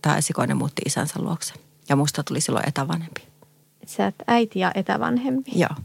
tämä 0.02 0.18
esikoinen 0.18 0.58
muutti 0.58 0.82
isänsä 0.86 1.14
luokse. 1.20 1.54
Ja 1.90 1.96
musta 1.96 2.24
tuli 2.24 2.42
silloin 2.42 2.68
etävanhempi. 2.68 3.22
Sä 3.86 4.06
oot 4.06 4.16
äiti 4.28 4.60
ja 4.60 4.72
etävanhempi. 4.76 5.52
Joo. 5.56 5.76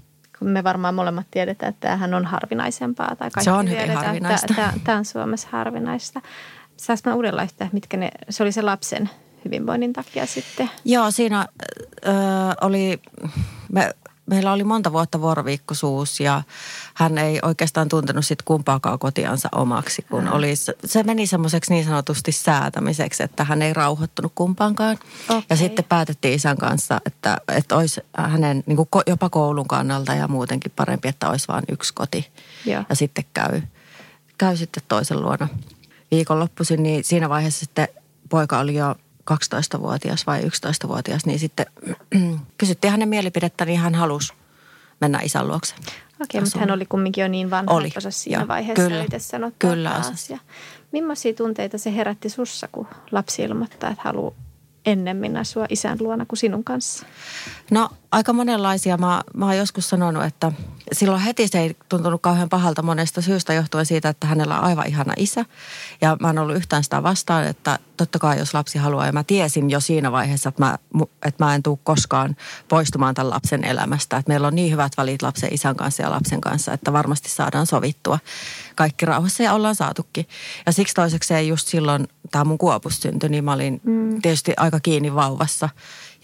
Me 0.42 0.64
varmaan 0.64 0.94
molemmat 0.94 1.26
tiedetään, 1.30 1.70
että 1.70 1.88
tämähän 1.88 2.14
on 2.14 2.24
harvinaisempaa. 2.24 3.16
Tai 3.16 3.30
kaikki 3.30 3.44
se 3.44 3.52
on 3.52 3.66
hyvin 3.66 3.76
tiedetään, 3.78 4.06
harvinaista. 4.06 4.54
Tämä 4.84 4.98
on 4.98 5.04
Suomessa 5.04 5.48
harvinaista. 5.50 6.20
Saanko 6.76 7.10
mä 7.10 7.14
uudenlaista, 7.14 7.66
mitkä 7.72 7.96
ne, 7.96 8.10
se 8.30 8.42
oli 8.42 8.52
se 8.52 8.62
lapsen 8.62 9.10
hyvinvoinnin 9.44 9.92
takia 9.92 10.26
sitten? 10.26 10.70
Joo, 10.84 11.10
siinä 11.10 11.48
ö, 12.06 12.10
oli, 12.60 13.00
me 13.72 13.90
meillä 14.32 14.52
oli 14.52 14.64
monta 14.64 14.92
vuotta 14.92 15.20
vuoroviikkoisuus 15.20 16.20
ja 16.20 16.42
hän 16.94 17.18
ei 17.18 17.38
oikeastaan 17.42 17.88
tuntenut 17.88 18.26
sit 18.26 18.42
kumpaakaan 18.42 18.98
kotiansa 18.98 19.48
omaksi, 19.52 20.02
kun 20.02 20.28
oli, 20.28 20.54
se 20.84 21.02
meni 21.02 21.26
semmoiseksi 21.26 21.72
niin 21.72 21.84
sanotusti 21.84 22.32
säätämiseksi, 22.32 23.22
että 23.22 23.44
hän 23.44 23.62
ei 23.62 23.72
rauhoittunut 23.72 24.32
kumpaankaan. 24.34 24.98
Okay. 25.28 25.42
Ja 25.50 25.56
sitten 25.56 25.84
päätettiin 25.84 26.34
isän 26.34 26.56
kanssa, 26.56 27.00
että, 27.06 27.36
että 27.56 27.76
olisi 27.76 28.00
hänen 28.16 28.62
niin 28.66 28.76
kuin 28.76 28.88
jopa 29.06 29.30
koulun 29.30 29.68
kannalta 29.68 30.14
ja 30.14 30.28
muutenkin 30.28 30.72
parempi, 30.76 31.08
että 31.08 31.28
olisi 31.30 31.48
vain 31.48 31.64
yksi 31.68 31.94
koti. 31.94 32.28
Ja, 32.66 32.84
ja 32.88 32.94
sitten 32.94 33.24
käy, 33.34 33.62
käy 34.38 34.56
sitten 34.56 34.82
toisen 34.88 35.22
luona 35.22 35.48
viikonloppuisin, 36.10 36.82
niin 36.82 37.04
siinä 37.04 37.28
vaiheessa 37.28 37.60
sitten 37.60 37.88
poika 38.28 38.58
oli 38.58 38.74
jo 38.74 38.94
12-vuotias 39.30 40.26
vai 40.26 40.42
11-vuotias, 40.42 41.26
niin 41.26 41.38
sitten 41.38 41.66
kysyttiin 42.58 42.90
hänen 42.90 43.08
mielipidettä, 43.08 43.64
niin 43.64 43.78
hän 43.78 43.94
halusi 43.94 44.32
mennä 45.00 45.20
isän 45.22 45.48
luokse. 45.48 45.74
Okei, 46.22 46.40
mutta 46.40 46.58
hän 46.58 46.70
oli 46.70 46.86
kumminkin 46.86 47.22
jo 47.22 47.28
niin 47.28 47.50
vanha, 47.50 47.74
oli, 47.74 47.88
että 47.96 48.10
siinä 48.10 48.42
jo, 48.42 48.48
vaiheessa 48.48 48.88
kyllä, 48.88 49.04
itse 49.04 49.18
sanottaa 49.18 49.70
kyllä 49.70 49.90
taas. 49.90 50.30
Ja 50.30 50.38
millaisia 50.92 51.34
tunteita 51.34 51.78
se 51.78 51.96
herätti 51.96 52.28
sussa, 52.28 52.68
kun 52.72 52.86
lapsi 53.12 53.42
ilmoittaa, 53.42 53.90
että 53.90 54.02
haluaa 54.02 54.34
ennemmin 54.86 55.36
asua 55.36 55.66
isän 55.68 55.98
luona 56.00 56.26
kuin 56.26 56.38
sinun 56.38 56.64
kanssa? 56.64 57.06
No 57.70 57.90
aika 58.12 58.32
monenlaisia. 58.32 58.96
Mä, 58.96 59.22
mä 59.34 59.46
oon 59.46 59.56
joskus 59.56 59.88
sanonut, 59.88 60.24
että 60.24 60.52
silloin 60.92 61.22
heti 61.22 61.48
se 61.48 61.60
ei 61.60 61.76
tuntunut 61.88 62.22
kauhean 62.22 62.48
pahalta 62.48 62.82
monesta 62.82 63.20
syystä 63.20 63.54
johtuen 63.54 63.86
siitä, 63.86 64.08
että 64.08 64.26
hänellä 64.26 64.58
on 64.58 64.64
aivan 64.64 64.86
ihana 64.86 65.12
isä. 65.16 65.44
Ja 66.00 66.16
mä 66.20 66.26
oon 66.26 66.38
ollut 66.38 66.56
yhtään 66.56 66.84
sitä 66.84 67.02
vastaan, 67.02 67.46
että 67.46 67.78
totta 67.96 68.18
kai 68.18 68.38
jos 68.38 68.54
lapsi 68.54 68.78
haluaa, 68.78 69.06
ja 69.06 69.12
mä 69.12 69.24
tiesin 69.24 69.70
jo 69.70 69.80
siinä 69.80 70.12
vaiheessa, 70.12 70.48
että 70.48 70.62
mä, 70.62 70.78
että 71.24 71.44
mä 71.44 71.54
en 71.54 71.62
tule 71.62 71.78
koskaan 71.84 72.36
poistumaan 72.68 73.14
tämän 73.14 73.30
lapsen 73.30 73.64
elämästä. 73.64 74.16
Että 74.16 74.30
meillä 74.30 74.46
on 74.46 74.54
niin 74.54 74.72
hyvät 74.72 74.92
välit 74.96 75.22
lapsen 75.22 75.54
isän 75.54 75.76
kanssa 75.76 76.02
ja 76.02 76.10
lapsen 76.10 76.40
kanssa, 76.40 76.72
että 76.72 76.92
varmasti 76.92 77.28
saadaan 77.28 77.66
sovittua 77.66 78.18
kaikki 78.74 79.06
rauhassa 79.06 79.42
ja 79.42 79.54
ollaan 79.54 79.74
saatukin. 79.74 80.28
Ja 80.66 80.72
siksi 80.72 80.94
toiseksi 80.94 81.34
ei 81.34 81.48
just 81.48 81.68
silloin 81.68 82.08
tämä 82.32 82.44
mun 82.44 82.58
kuopus 82.58 83.00
syntyi, 83.00 83.28
niin 83.28 83.44
mä 83.44 83.52
olin 83.52 83.80
mm. 83.84 84.22
tietysti 84.22 84.52
aika 84.56 84.80
kiinni 84.80 85.14
vauvassa 85.14 85.68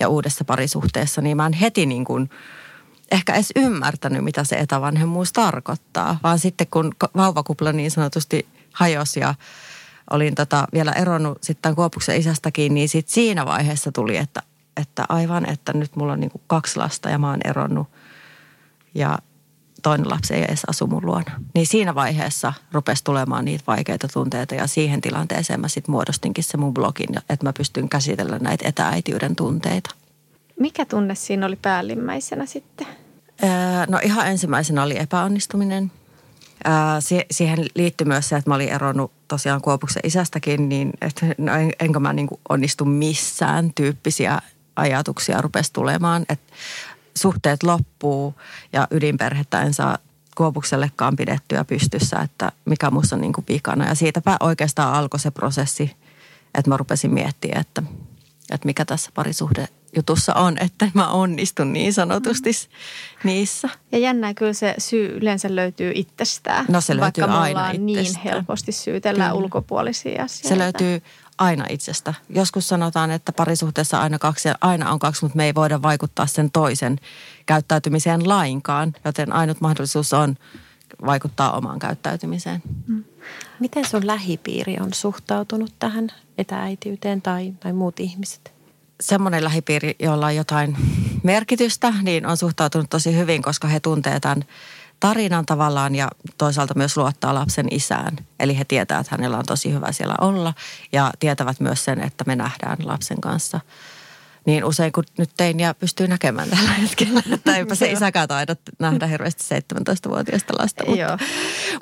ja 0.00 0.08
uudessa 0.08 0.44
parisuhteessa, 0.44 1.20
niin 1.20 1.36
mä 1.36 1.46
en 1.46 1.52
heti 1.52 1.86
niin 1.86 2.04
kuin 2.04 2.30
ehkä 3.10 3.34
edes 3.34 3.52
ymmärtänyt, 3.56 4.24
mitä 4.24 4.44
se 4.44 4.56
etävanhemmuus 4.56 5.32
tarkoittaa. 5.32 6.18
Vaan 6.22 6.38
sitten 6.38 6.66
kun 6.70 6.94
vauvakupla 7.16 7.72
niin 7.72 7.90
sanotusti 7.90 8.46
hajosi 8.72 9.20
ja 9.20 9.34
olin 10.10 10.34
tota 10.34 10.68
vielä 10.72 10.92
eronnut 10.92 11.38
sitten 11.42 11.74
Kuopuksen 11.74 12.16
isästäkin, 12.16 12.74
niin 12.74 12.88
sitten 12.88 13.14
siinä 13.14 13.46
vaiheessa 13.46 13.92
tuli, 13.92 14.16
että, 14.16 14.42
että 14.76 15.04
aivan, 15.08 15.50
että 15.50 15.72
nyt 15.72 15.96
mulla 15.96 16.12
on 16.12 16.20
niin 16.20 16.30
kuin 16.30 16.42
kaksi 16.46 16.76
lasta 16.76 17.10
ja 17.10 17.18
mä 17.18 17.30
oon 17.30 17.40
eronnut. 17.44 17.88
Ja 18.94 19.18
toinen 19.82 20.10
lapsi 20.10 20.34
ei 20.34 20.44
edes 20.44 20.64
asu 20.64 20.86
mun 20.86 21.06
luona. 21.06 21.40
Niin 21.54 21.66
siinä 21.66 21.94
vaiheessa 21.94 22.52
rupesi 22.72 23.04
tulemaan 23.04 23.44
niitä 23.44 23.64
vaikeita 23.66 24.08
tunteita 24.08 24.54
ja 24.54 24.66
siihen 24.66 25.00
tilanteeseen 25.00 25.60
mä 25.60 25.68
sitten 25.68 25.92
muodostinkin 25.92 26.44
se 26.44 26.56
mun 26.56 26.74
blogin, 26.74 27.16
että 27.30 27.46
mä 27.46 27.52
pystyn 27.52 27.88
käsitellä 27.88 28.38
näitä 28.38 28.68
etääitiyden 28.68 29.36
tunteita. 29.36 29.90
Mikä 30.60 30.84
tunne 30.84 31.14
siinä 31.14 31.46
oli 31.46 31.56
päällimmäisenä 31.56 32.46
sitten? 32.46 32.86
Öö, 33.42 33.48
no 33.88 33.98
ihan 34.02 34.26
ensimmäisenä 34.28 34.82
oli 34.82 34.98
epäonnistuminen. 34.98 35.92
Öö, 36.66 36.72
siihen 37.30 37.66
liittyi 37.74 38.04
myös 38.04 38.28
se, 38.28 38.36
että 38.36 38.50
mä 38.50 38.54
olin 38.54 38.68
eronnut 38.68 39.12
tosiaan 39.28 39.60
Kuopuksen 39.60 40.02
isästäkin, 40.04 40.68
niin 40.68 40.90
että 41.00 41.26
no 41.38 41.54
en, 41.54 41.72
enkö 41.80 42.00
mä 42.00 42.12
niin 42.12 42.28
onnistu 42.48 42.84
missään 42.84 43.74
tyyppisiä 43.74 44.38
ajatuksia 44.76 45.40
rupesi 45.40 45.72
tulemaan. 45.72 46.26
Että 46.28 46.52
suhteet 47.18 47.62
loppuu 47.62 48.34
ja 48.72 48.88
ydinperhettä 48.90 49.62
en 49.62 49.74
saa 49.74 49.98
Kuopuksellekaan 50.36 51.16
pidettyä 51.16 51.64
pystyssä, 51.64 52.16
että 52.16 52.52
mikä 52.64 52.90
musta 52.90 53.16
on 53.16 53.20
niin 53.20 53.32
kuin 53.32 53.44
vikana. 53.48 53.88
Ja 53.88 53.94
siitäpä 53.94 54.36
oikeastaan 54.40 54.94
alkoi 54.94 55.20
se 55.20 55.30
prosessi, 55.30 55.96
että 56.54 56.70
mä 56.70 56.76
rupesin 56.76 57.14
miettimään, 57.14 57.60
että, 57.60 57.82
että 58.50 58.66
mikä 58.66 58.84
tässä 58.84 59.10
parisuhde 59.14 59.68
jutussa 59.96 60.34
on, 60.34 60.58
että 60.58 60.90
mä 60.94 61.08
onnistun 61.08 61.72
niin 61.72 61.92
sanotusti 61.92 62.50
niissä. 63.24 63.68
Ja 63.92 63.98
jännää 63.98 64.34
kyllä 64.34 64.52
se 64.52 64.74
syy 64.78 65.16
yleensä 65.16 65.56
löytyy 65.56 65.92
itsestään. 65.94 66.64
No 66.68 66.80
se 66.80 66.96
löytyy 66.96 67.22
vaikka 67.22 67.40
aina 67.40 67.70
itsestään. 67.70 67.86
niin 67.86 68.14
helposti 68.24 68.72
syytellään 68.72 69.30
kyllä. 69.30 69.44
ulkopuolisia 69.44 70.24
asioita. 70.24 70.48
Se 70.48 70.58
löytyy 70.58 71.02
aina 71.38 71.64
itsestä. 71.68 72.14
Joskus 72.28 72.68
sanotaan, 72.68 73.10
että 73.10 73.32
parisuhteessa 73.32 74.00
aina 74.00 74.18
kaksi 74.18 74.48
ja 74.48 74.54
aina 74.60 74.92
on 74.92 74.98
kaksi, 74.98 75.24
mutta 75.24 75.36
me 75.36 75.44
ei 75.44 75.54
voida 75.54 75.82
vaikuttaa 75.82 76.26
sen 76.26 76.50
toisen 76.50 77.00
käyttäytymiseen 77.46 78.28
lainkaan. 78.28 78.92
Joten 79.04 79.32
ainut 79.32 79.60
mahdollisuus 79.60 80.12
on 80.12 80.36
vaikuttaa 81.06 81.52
omaan 81.52 81.78
käyttäytymiseen. 81.78 82.62
Mm. 82.86 83.04
Miten 83.60 83.84
sun 83.84 84.06
lähipiiri 84.06 84.76
on 84.80 84.94
suhtautunut 84.94 85.74
tähän 85.78 86.08
etääitiyteen 86.38 87.22
tai, 87.22 87.52
tai 87.60 87.72
muut 87.72 88.00
ihmiset? 88.00 88.52
Semmoinen 89.00 89.44
lähipiiri, 89.44 89.96
jolla 89.98 90.26
on 90.26 90.36
jotain 90.36 90.76
merkitystä, 91.22 91.94
niin 92.02 92.26
on 92.26 92.36
suhtautunut 92.36 92.90
tosi 92.90 93.16
hyvin, 93.16 93.42
koska 93.42 93.68
he 93.68 93.80
tuntevat 93.80 94.22
tämän 94.22 94.44
tarinan 95.00 95.46
tavallaan 95.46 95.94
ja 95.94 96.08
toisaalta 96.38 96.74
myös 96.76 96.96
luottaa 96.96 97.34
lapsen 97.34 97.66
isään. 97.70 98.16
Eli 98.40 98.58
he 98.58 98.64
tietävät, 98.64 99.00
että 99.00 99.16
hänellä 99.16 99.38
on 99.38 99.46
tosi 99.46 99.72
hyvä 99.72 99.92
siellä 99.92 100.14
olla 100.20 100.54
ja 100.92 101.10
tietävät 101.18 101.60
myös 101.60 101.84
sen, 101.84 102.00
että 102.00 102.24
me 102.26 102.36
nähdään 102.36 102.76
lapsen 102.80 103.20
kanssa 103.20 103.60
niin 104.48 104.64
usein 104.64 104.92
kun 104.92 105.04
nyt 105.18 105.30
teiniä 105.36 105.74
pystyy 105.74 106.08
näkemään 106.08 106.50
tällä 106.50 106.70
hetkellä, 106.70 107.22
että 107.34 107.56
eipä 107.56 107.74
se 107.74 107.92
isäkään 107.92 108.28
taida 108.28 108.56
nähdä 108.78 109.06
hirveästi 109.06 109.44
17-vuotiaista 109.54 110.54
lasta. 110.58 110.84
Mutta, 110.86 111.00
Joo. 111.00 111.18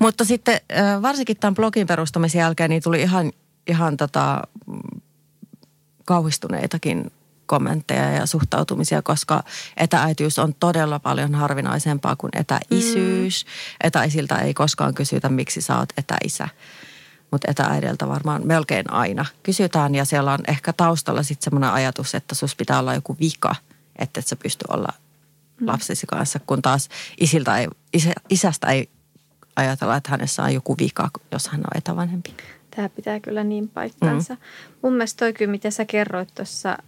mutta 0.01 0.25
sitten 0.25 0.61
varsinkin 1.03 1.37
tämän 1.37 1.55
blogin 1.55 1.87
perustamisen 1.87 2.39
jälkeen 2.39 2.71
niin 2.71 2.83
tuli 2.83 3.03
ihan, 3.03 3.33
ihan 3.67 3.97
tota, 3.97 4.43
mm, 4.67 5.01
kauhistuneitakin 6.05 7.13
kommentteja 7.47 8.11
ja 8.11 8.27
suhtautumisia, 8.27 9.03
koska 9.03 9.43
etääitiys 9.77 10.39
on 10.39 10.55
todella 10.55 10.99
paljon 10.99 11.35
harvinaisempaa 11.35 12.17
kuin 12.17 12.31
etäisyys. 12.37 13.45
Mm. 13.45 13.87
Etäisiltä 13.87 14.39
ei 14.39 14.55
koskaan 14.55 14.95
kysytä, 14.95 15.29
miksi 15.29 15.61
sä 15.61 15.79
oot 15.79 15.93
etäisä. 15.97 16.49
Mutta 17.31 17.51
etääideltä 17.51 18.09
varmaan 18.09 18.47
melkein 18.47 18.91
aina 18.91 19.25
kysytään 19.43 19.95
ja 19.95 20.05
siellä 20.05 20.33
on 20.33 20.39
ehkä 20.49 20.73
taustalla 20.73 21.23
sitten 21.23 21.45
semmoinen 21.45 21.71
ajatus, 21.71 22.15
että 22.15 22.35
sus 22.35 22.57
pitää 22.57 22.79
olla 22.79 22.95
joku 22.95 23.17
vika, 23.21 23.55
että 23.99 24.21
et 24.21 24.27
sä 24.27 24.37
pysty 24.37 24.65
olla 24.69 24.93
lapsesi 25.61 26.07
kanssa, 26.07 26.41
kun 26.47 26.63
taas 26.63 26.89
isiltä 27.21 27.59
ei, 27.59 27.69
isä, 27.93 28.13
isästä 28.31 28.67
ei 28.67 28.89
ajatella, 29.57 29.97
että 29.97 30.11
hänessä 30.11 30.43
on 30.43 30.55
joku 30.55 30.77
vika, 30.79 31.11
jos 31.33 31.49
hän 31.49 31.61
on 31.61 31.79
etävanhempi. 31.79 32.35
Tämä 32.77 32.89
pitää 32.89 33.21
kyllä 33.21 33.45
niin 33.45 33.69
paikkansa. 33.69 34.35
Mm. 34.35 34.41
Mun 34.83 34.93
mielestä 34.93 35.19
toi 35.19 35.33
kyllä, 35.33 35.51
mitä 35.51 35.71
sä 35.71 35.85
kerroit 35.85 36.35
tuossa 36.35 36.79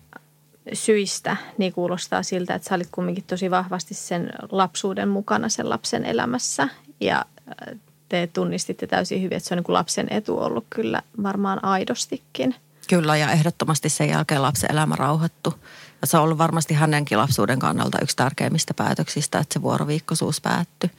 syistä, 0.72 1.36
niin 1.58 1.72
kuulostaa 1.72 2.22
siltä, 2.22 2.54
että 2.54 2.68
sä 2.68 2.74
olit 2.74 2.88
kumminkin 2.92 3.24
tosi 3.24 3.50
vahvasti 3.50 3.94
sen 3.94 4.30
lapsuuden 4.50 5.08
mukana 5.08 5.48
sen 5.48 5.70
lapsen 5.70 6.04
elämässä. 6.04 6.68
Ja 7.00 7.24
äh, 7.48 7.78
te 8.08 8.28
tunnistitte 8.32 8.86
täysin 8.86 9.22
hyvin, 9.22 9.36
että 9.36 9.48
se 9.48 9.54
on 9.54 9.56
niin 9.56 9.64
kuin 9.64 9.74
lapsen 9.74 10.06
etu 10.10 10.38
ollut 10.38 10.66
kyllä 10.70 11.02
varmaan 11.22 11.64
aidostikin. 11.64 12.54
Kyllä, 12.88 13.16
ja 13.16 13.30
ehdottomasti 13.30 13.88
sen 13.88 14.08
jälkeen 14.08 14.42
lapsen 14.42 14.72
elämä 14.72 14.96
rauhoittu. 14.96 15.54
Ja 16.00 16.06
se 16.06 16.16
on 16.16 16.22
ollut 16.22 16.38
varmasti 16.38 16.74
hänenkin 16.74 17.18
lapsuuden 17.18 17.58
kannalta 17.58 17.98
yksi 18.02 18.16
tärkeimmistä 18.16 18.74
päätöksistä, 18.74 19.38
että 19.38 19.54
se 19.54 19.62
vuoroviikkoisuus 19.62 20.40
päättyi. 20.40 20.90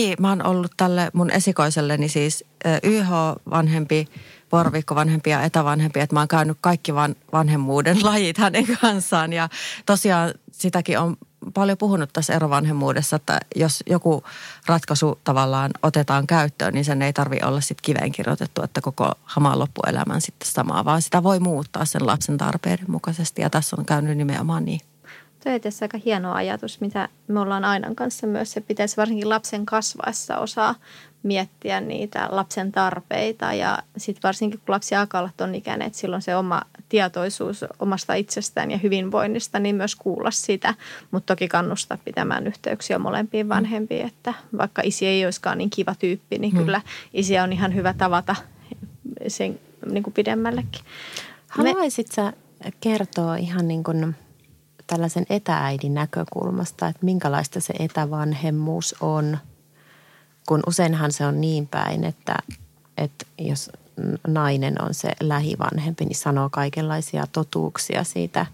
Niin, 0.00 0.16
mä 0.20 0.28
oon 0.28 0.46
ollut 0.46 0.72
tälle 0.76 1.10
mun 1.12 1.30
esikoiselleni 1.30 2.08
siis 2.08 2.44
YH-vanhempi, 2.82 4.08
vuoroviikkovanhempi 4.52 5.30
ja 5.30 5.42
etävanhempi, 5.42 6.00
että 6.00 6.16
mä 6.16 6.20
oon 6.20 6.28
käynyt 6.28 6.58
kaikki 6.60 6.94
van, 6.94 7.16
vanhemmuuden 7.32 7.98
lajit 8.06 8.38
hänen 8.38 8.66
kanssaan. 8.80 9.32
Ja 9.32 9.48
tosiaan 9.86 10.34
sitäkin 10.52 10.98
on 10.98 11.16
paljon 11.54 11.78
puhunut 11.78 12.12
tässä 12.12 12.34
erovanhemmuudessa, 12.34 13.16
että 13.16 13.40
jos 13.56 13.82
joku 13.86 14.24
ratkaisu 14.66 15.18
tavallaan 15.24 15.70
otetaan 15.82 16.26
käyttöön, 16.26 16.74
niin 16.74 16.84
sen 16.84 17.02
ei 17.02 17.12
tarvi 17.12 17.38
olla 17.44 17.60
sitten 17.60 17.82
kiveen 17.82 18.12
kirjoitettu, 18.12 18.62
että 18.62 18.80
koko 18.80 19.12
hamaan 19.24 19.58
loppuelämän 19.58 20.20
sitten 20.20 20.50
samaa, 20.50 20.84
vaan 20.84 21.02
sitä 21.02 21.22
voi 21.22 21.40
muuttaa 21.40 21.84
sen 21.84 22.06
lapsen 22.06 22.38
tarpeiden 22.38 22.90
mukaisesti. 22.90 23.42
Ja 23.42 23.50
tässä 23.50 23.76
on 23.78 23.86
käynyt 23.86 24.16
nimenomaan 24.16 24.64
niin. 24.64 24.80
Tuo 25.44 25.52
on 25.52 25.60
aika 25.82 25.98
hieno 26.04 26.32
ajatus, 26.32 26.80
mitä 26.80 27.08
me 27.28 27.40
ollaan 27.40 27.64
Ainan 27.64 27.96
kanssa 27.96 28.26
myös. 28.26 28.52
Se 28.52 28.60
pitäisi 28.60 28.96
varsinkin 28.96 29.28
lapsen 29.28 29.66
kasvaessa 29.66 30.38
osaa 30.38 30.74
miettiä 31.22 31.80
niitä 31.80 32.28
lapsen 32.30 32.72
tarpeita 32.72 33.52
ja 33.52 33.78
sitten 33.96 34.22
varsinkin 34.22 34.58
kun 34.58 34.72
lapsi 34.72 34.94
alkaa 34.94 35.20
olla 35.20 35.30
ton 35.36 35.54
ikäinen, 35.54 35.86
että 35.86 35.98
silloin 35.98 36.22
se 36.22 36.36
oma 36.36 36.62
tietoisuus 36.88 37.64
omasta 37.78 38.14
itsestään 38.14 38.70
ja 38.70 38.78
hyvinvoinnista, 38.78 39.58
niin 39.58 39.76
myös 39.76 39.96
kuulla 39.96 40.30
sitä, 40.30 40.74
mutta 41.10 41.34
toki 41.34 41.48
kannustaa 41.48 41.98
pitämään 42.04 42.46
yhteyksiä 42.46 42.98
molempiin 42.98 43.48
vanhempiin, 43.48 44.06
että 44.06 44.34
vaikka 44.58 44.82
isi 44.84 45.06
ei 45.06 45.24
olisikaan 45.24 45.58
niin 45.58 45.70
kiva 45.70 45.94
tyyppi, 45.94 46.38
niin 46.38 46.54
Mm. 46.54 46.58
kyllä 46.64 46.80
isiä 47.12 47.42
on 47.42 47.52
ihan 47.52 47.74
hyvä 47.74 47.94
tavata 47.98 48.36
sen 49.28 49.60
niin 49.90 50.02
kuin 50.02 50.14
pidemmällekin. 50.14 50.84
Haluaisit 51.48 52.12
sä 52.12 52.32
kertoa 52.80 53.36
ihan 53.36 53.68
niin 53.68 53.84
kuin 53.84 54.16
tällaisen 54.90 55.26
etääidin 55.30 55.94
näkökulmasta, 55.94 56.88
että 56.88 57.04
minkälaista 57.04 57.60
se 57.60 57.74
etävanhemmuus 57.78 58.94
on, 59.00 59.38
kun 60.48 60.62
useinhan 60.66 61.12
se 61.12 61.26
on 61.26 61.40
niin 61.40 61.68
päin, 61.68 62.04
että, 62.04 62.34
että 62.98 63.26
jos 63.38 63.70
nainen 64.26 64.82
on 64.82 64.94
se 64.94 65.12
lähivanhempi, 65.20 66.04
niin 66.04 66.16
sanoo 66.16 66.48
kaikenlaisia 66.50 67.26
totuuksia 67.32 68.04
siitä 68.04 68.46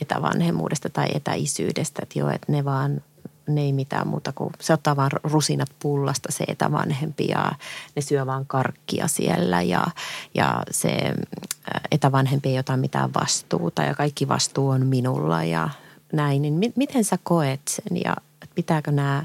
etävanhemmuudesta 0.00 0.88
tai 0.88 1.06
etäisyydestä, 1.14 2.00
että 2.02 2.18
joo, 2.18 2.30
että 2.30 2.52
ne 2.52 2.64
vaan 2.64 3.02
ne 3.46 3.60
ei 3.60 3.72
mitään 3.72 4.08
muuta 4.08 4.32
kuin, 4.32 4.52
se 4.60 4.72
ottaa 4.72 4.96
vaan 4.96 5.10
rusinat 5.24 5.70
pullasta 5.78 6.32
se 6.32 6.44
etävanhempi 6.48 7.26
ja 7.28 7.52
ne 7.96 8.02
syö 8.02 8.26
vaan 8.26 8.46
karkkia 8.46 9.08
siellä 9.08 9.62
ja, 9.62 9.86
ja 10.34 10.62
se 10.70 10.90
äh, 10.90 11.80
etävanhempi 11.90 12.48
ei 12.48 12.58
ota 12.58 12.76
mitään 12.76 13.14
vastuuta 13.14 13.82
ja 13.82 13.94
kaikki 13.94 14.28
vastuu 14.28 14.68
on 14.68 14.86
minulla 14.86 15.44
ja 15.44 15.68
näin. 16.12 16.42
Niin 16.42 16.54
mi- 16.54 16.72
miten 16.76 17.04
sä 17.04 17.18
koet 17.22 17.60
sen 17.68 18.00
ja 18.04 18.16
pitääkö 18.54 18.90
nämä 18.90 19.24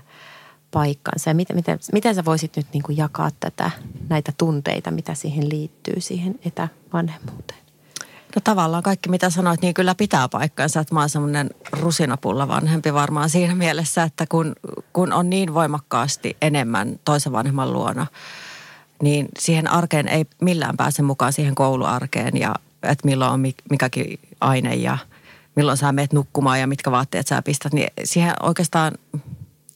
paikkansa 0.72 1.30
ja 1.30 1.34
miten, 1.34 1.56
miten, 1.56 1.80
miten 1.94 2.16
sä 2.16 2.26
voisit 2.26 2.56
nyt 2.56 2.68
niin 2.74 2.84
kuin 2.84 2.98
jakaa 2.98 3.30
tätä, 3.40 3.72
näitä 4.10 4.34
tunteita, 4.38 4.92
mitä 4.92 5.14
siihen 5.14 5.50
liittyy, 5.50 6.02
siihen 6.02 6.40
etävanhemmuuteen? 6.46 7.61
No 8.36 8.42
tavallaan 8.44 8.84
kaikki 8.84 9.10
mitä 9.10 9.30
sanoit, 9.30 9.62
niin 9.62 9.74
kyllä 9.74 9.96
pitää 9.96 10.30
paikkansa, 10.30 10.80
että 10.80 10.94
mä 10.94 11.00
oon 11.00 11.10
semmoinen 11.10 11.50
rusinapulla 11.72 12.48
vanhempi 12.48 12.94
varmaan 12.94 13.30
siinä 13.30 13.56
mielessä, 13.56 14.04
että 14.04 14.26
kun, 14.30 14.56
kun 14.94 15.14
on 15.14 15.30
niin 15.30 15.54
voimakkaasti 15.54 16.38
enemmän 16.42 17.00
toisen 17.06 17.32
vanhemman 17.32 17.74
luona, 17.74 18.08
niin 19.02 19.28
siihen 19.40 19.72
arkeen 19.72 20.08
ei 20.08 20.26
millään 20.42 20.78
pääse 20.78 21.02
mukaan 21.02 21.34
siihen 21.34 21.56
kouluarkeen 21.56 22.38
ja 22.38 22.56
että 22.84 23.08
milloin 23.08 23.32
on 23.32 23.42
mik- 23.42 23.64
mikäkin 23.70 24.20
aine 24.42 24.76
ja 24.76 24.98
milloin 25.56 25.78
sä 25.78 25.92
meet 25.92 26.14
nukkumaan 26.14 26.60
ja 26.60 26.68
mitkä 26.68 26.92
vaatteet 26.92 27.28
sä 27.28 27.42
pistät, 27.42 27.74
niin 27.74 27.88
siihen 28.04 28.34
oikeastaan, 28.44 28.94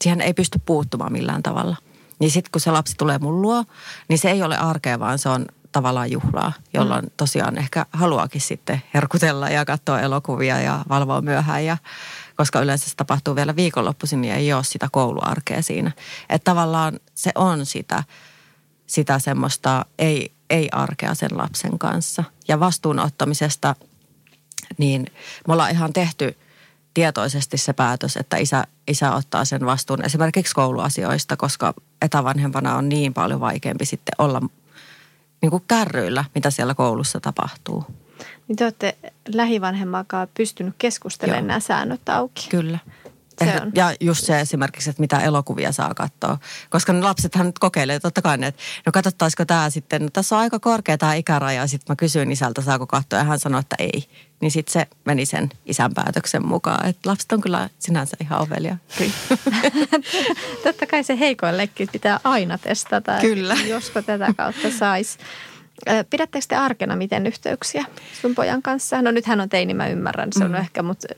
siihen 0.02 0.20
ei 0.20 0.34
pysty 0.34 0.60
puuttumaan 0.66 1.12
millään 1.12 1.42
tavalla. 1.42 1.76
Niin 2.18 2.30
sitten 2.30 2.52
kun 2.52 2.60
se 2.60 2.70
lapsi 2.70 2.94
tulee 2.98 3.18
mun 3.18 3.42
luo, 3.42 3.64
niin 4.08 4.18
se 4.18 4.30
ei 4.30 4.42
ole 4.42 4.56
arkea, 4.56 4.98
vaan 4.98 5.18
se 5.18 5.28
on 5.28 5.46
tavallaan 5.76 6.10
juhlaa, 6.10 6.52
jolloin 6.74 7.12
tosiaan 7.16 7.58
ehkä 7.58 7.86
haluakin 7.92 8.40
sitten 8.40 8.82
herkutella 8.94 9.48
ja 9.48 9.64
katsoa 9.64 10.00
elokuvia 10.00 10.60
ja 10.60 10.84
valvoa 10.88 11.20
myöhään. 11.20 11.64
Ja, 11.64 11.76
koska 12.36 12.60
yleensä 12.60 12.90
se 12.90 12.96
tapahtuu 12.96 13.36
vielä 13.36 13.56
viikonloppuisin, 13.56 14.20
niin 14.20 14.34
ei 14.34 14.52
ole 14.52 14.64
sitä 14.64 14.88
kouluarkea 14.92 15.62
siinä. 15.62 15.92
Että 16.30 16.50
tavallaan 16.50 17.00
se 17.14 17.30
on 17.34 17.66
sitä, 17.66 18.04
sitä 18.86 19.18
semmoista 19.18 19.84
ei, 19.98 20.32
ei 20.50 20.68
arkea 20.72 21.14
sen 21.14 21.30
lapsen 21.32 21.78
kanssa. 21.78 22.24
Ja 22.48 22.60
vastuun 22.60 22.98
ottamisesta, 22.98 23.74
niin 24.78 25.06
me 25.46 25.52
ollaan 25.52 25.70
ihan 25.70 25.92
tehty 25.92 26.38
tietoisesti 26.94 27.56
se 27.56 27.72
päätös, 27.72 28.16
että 28.16 28.36
isä, 28.36 28.64
isä 28.88 29.14
ottaa 29.14 29.44
sen 29.44 29.66
vastuun 29.66 30.04
esimerkiksi 30.04 30.54
kouluasioista, 30.54 31.36
koska 31.36 31.74
etävanhempana 32.02 32.76
on 32.76 32.88
niin 32.88 33.14
paljon 33.14 33.40
vaikeampi 33.40 33.84
sitten 33.84 34.14
olla 34.18 34.42
niin 35.42 35.50
kuin 35.50 35.62
kärryillä, 35.68 36.24
mitä 36.34 36.50
siellä 36.50 36.74
koulussa 36.74 37.20
tapahtuu. 37.20 37.84
Niin 38.48 38.56
te 38.56 38.64
olette 38.64 38.96
lähivanhemmakaan 39.34 40.28
pystynyt 40.36 40.74
keskustelemaan 40.78 41.42
Joo. 41.44 41.48
nämä 41.48 41.60
säännöt 41.60 42.08
auki. 42.08 42.48
Kyllä. 42.50 42.78
Se 43.44 43.50
Eh, 43.50 43.62
on. 43.62 43.72
Ja 43.74 43.94
just 44.00 44.24
se 44.24 44.40
esimerkiksi, 44.40 44.90
että 44.90 45.00
mitä 45.00 45.18
elokuvia 45.20 45.72
saa 45.72 45.94
katsoa. 45.94 46.38
Koska 46.70 46.92
ne 46.92 47.00
lapsethan 47.00 47.46
nyt 47.46 47.58
kokeilee 47.58 48.00
totta 48.00 48.22
kai, 48.22 48.38
ne, 48.38 48.46
että 48.46 48.62
no 48.86 48.92
katsottaisiko 48.92 49.44
tämä 49.44 49.70
sitten, 49.70 50.02
no 50.02 50.08
tässä 50.12 50.36
on 50.36 50.42
aika 50.42 50.58
korkea 50.58 50.98
tämä 50.98 51.14
ikäraja. 51.14 51.66
Sitten 51.66 51.92
mä 51.92 51.96
kysyin 51.96 52.32
isältä, 52.32 52.62
saako 52.62 52.86
katsoa 52.86 53.18
ja 53.18 53.24
hän 53.24 53.38
sanoi, 53.38 53.60
että 53.60 53.76
ei. 53.78 54.08
Niin 54.40 54.50
sitten 54.50 54.72
se 54.72 54.86
meni 55.04 55.26
sen 55.26 55.48
isän 55.66 55.94
päätöksen 55.94 56.46
mukaan. 56.46 56.86
Että 56.88 57.10
lapset 57.10 57.32
on 57.32 57.40
kyllä 57.40 57.68
sinänsä 57.78 58.16
ihan 58.20 58.40
ovelia. 58.42 58.76
Totta 60.64 60.86
kai 60.86 61.04
se 61.04 61.18
heikoillekin 61.18 61.88
pitää 61.92 62.20
aina 62.24 62.58
testata, 62.58 63.18
Kyllä. 63.20 63.54
josko 63.68 64.02
tätä 64.02 64.34
kautta 64.36 64.70
saisi. 64.78 65.18
Pidättekö 66.10 66.46
te 66.48 66.56
arkena 66.56 66.96
miten 66.96 67.26
yhteyksiä 67.26 67.84
sun 68.22 68.34
pojan 68.34 68.62
kanssa? 68.62 69.02
No 69.02 69.10
nyt 69.10 69.26
hän 69.26 69.40
on 69.40 69.48
teini, 69.48 69.74
mä 69.74 69.88
ymmärrän. 69.88 70.28
Se 70.32 70.44
on 70.44 70.50
mm. 70.50 70.56
ehkä, 70.56 70.82
mutta 70.82 71.08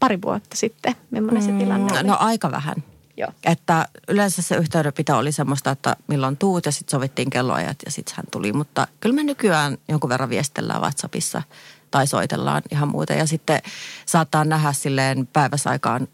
pari 0.00 0.22
vuotta 0.22 0.56
sitten, 0.56 0.94
millainen 1.10 1.42
se 1.42 1.52
tilanne 1.52 1.92
oli? 1.92 2.02
No 2.02 2.16
aika 2.20 2.50
vähän. 2.50 2.76
Joo. 3.16 3.28
Että 3.44 3.88
yleensä 4.08 4.42
se 4.42 4.56
yhteydenpito 4.56 5.16
oli 5.16 5.32
semmoista, 5.32 5.70
että 5.70 5.96
milloin 6.06 6.36
tuut 6.36 6.66
ja 6.66 6.72
sitten 6.72 6.90
sovittiin 6.90 7.30
kelloajat 7.30 7.76
ja 7.84 7.90
sitten 7.90 8.16
hän 8.16 8.24
tuli. 8.30 8.52
Mutta 8.52 8.86
kyllä 9.00 9.14
me 9.14 9.22
nykyään 9.22 9.78
jonkun 9.88 10.10
verran 10.10 10.30
viestellään 10.30 10.80
WhatsAppissa 10.80 11.42
tai 11.90 12.06
soitellaan 12.06 12.62
ihan 12.70 12.88
muuten. 12.88 13.18
Ja 13.18 13.26
sitten 13.26 13.60
saattaa 14.06 14.44
nähdä 14.44 14.72
silleen 14.72 15.26
päiväsaikaan 15.32 16.08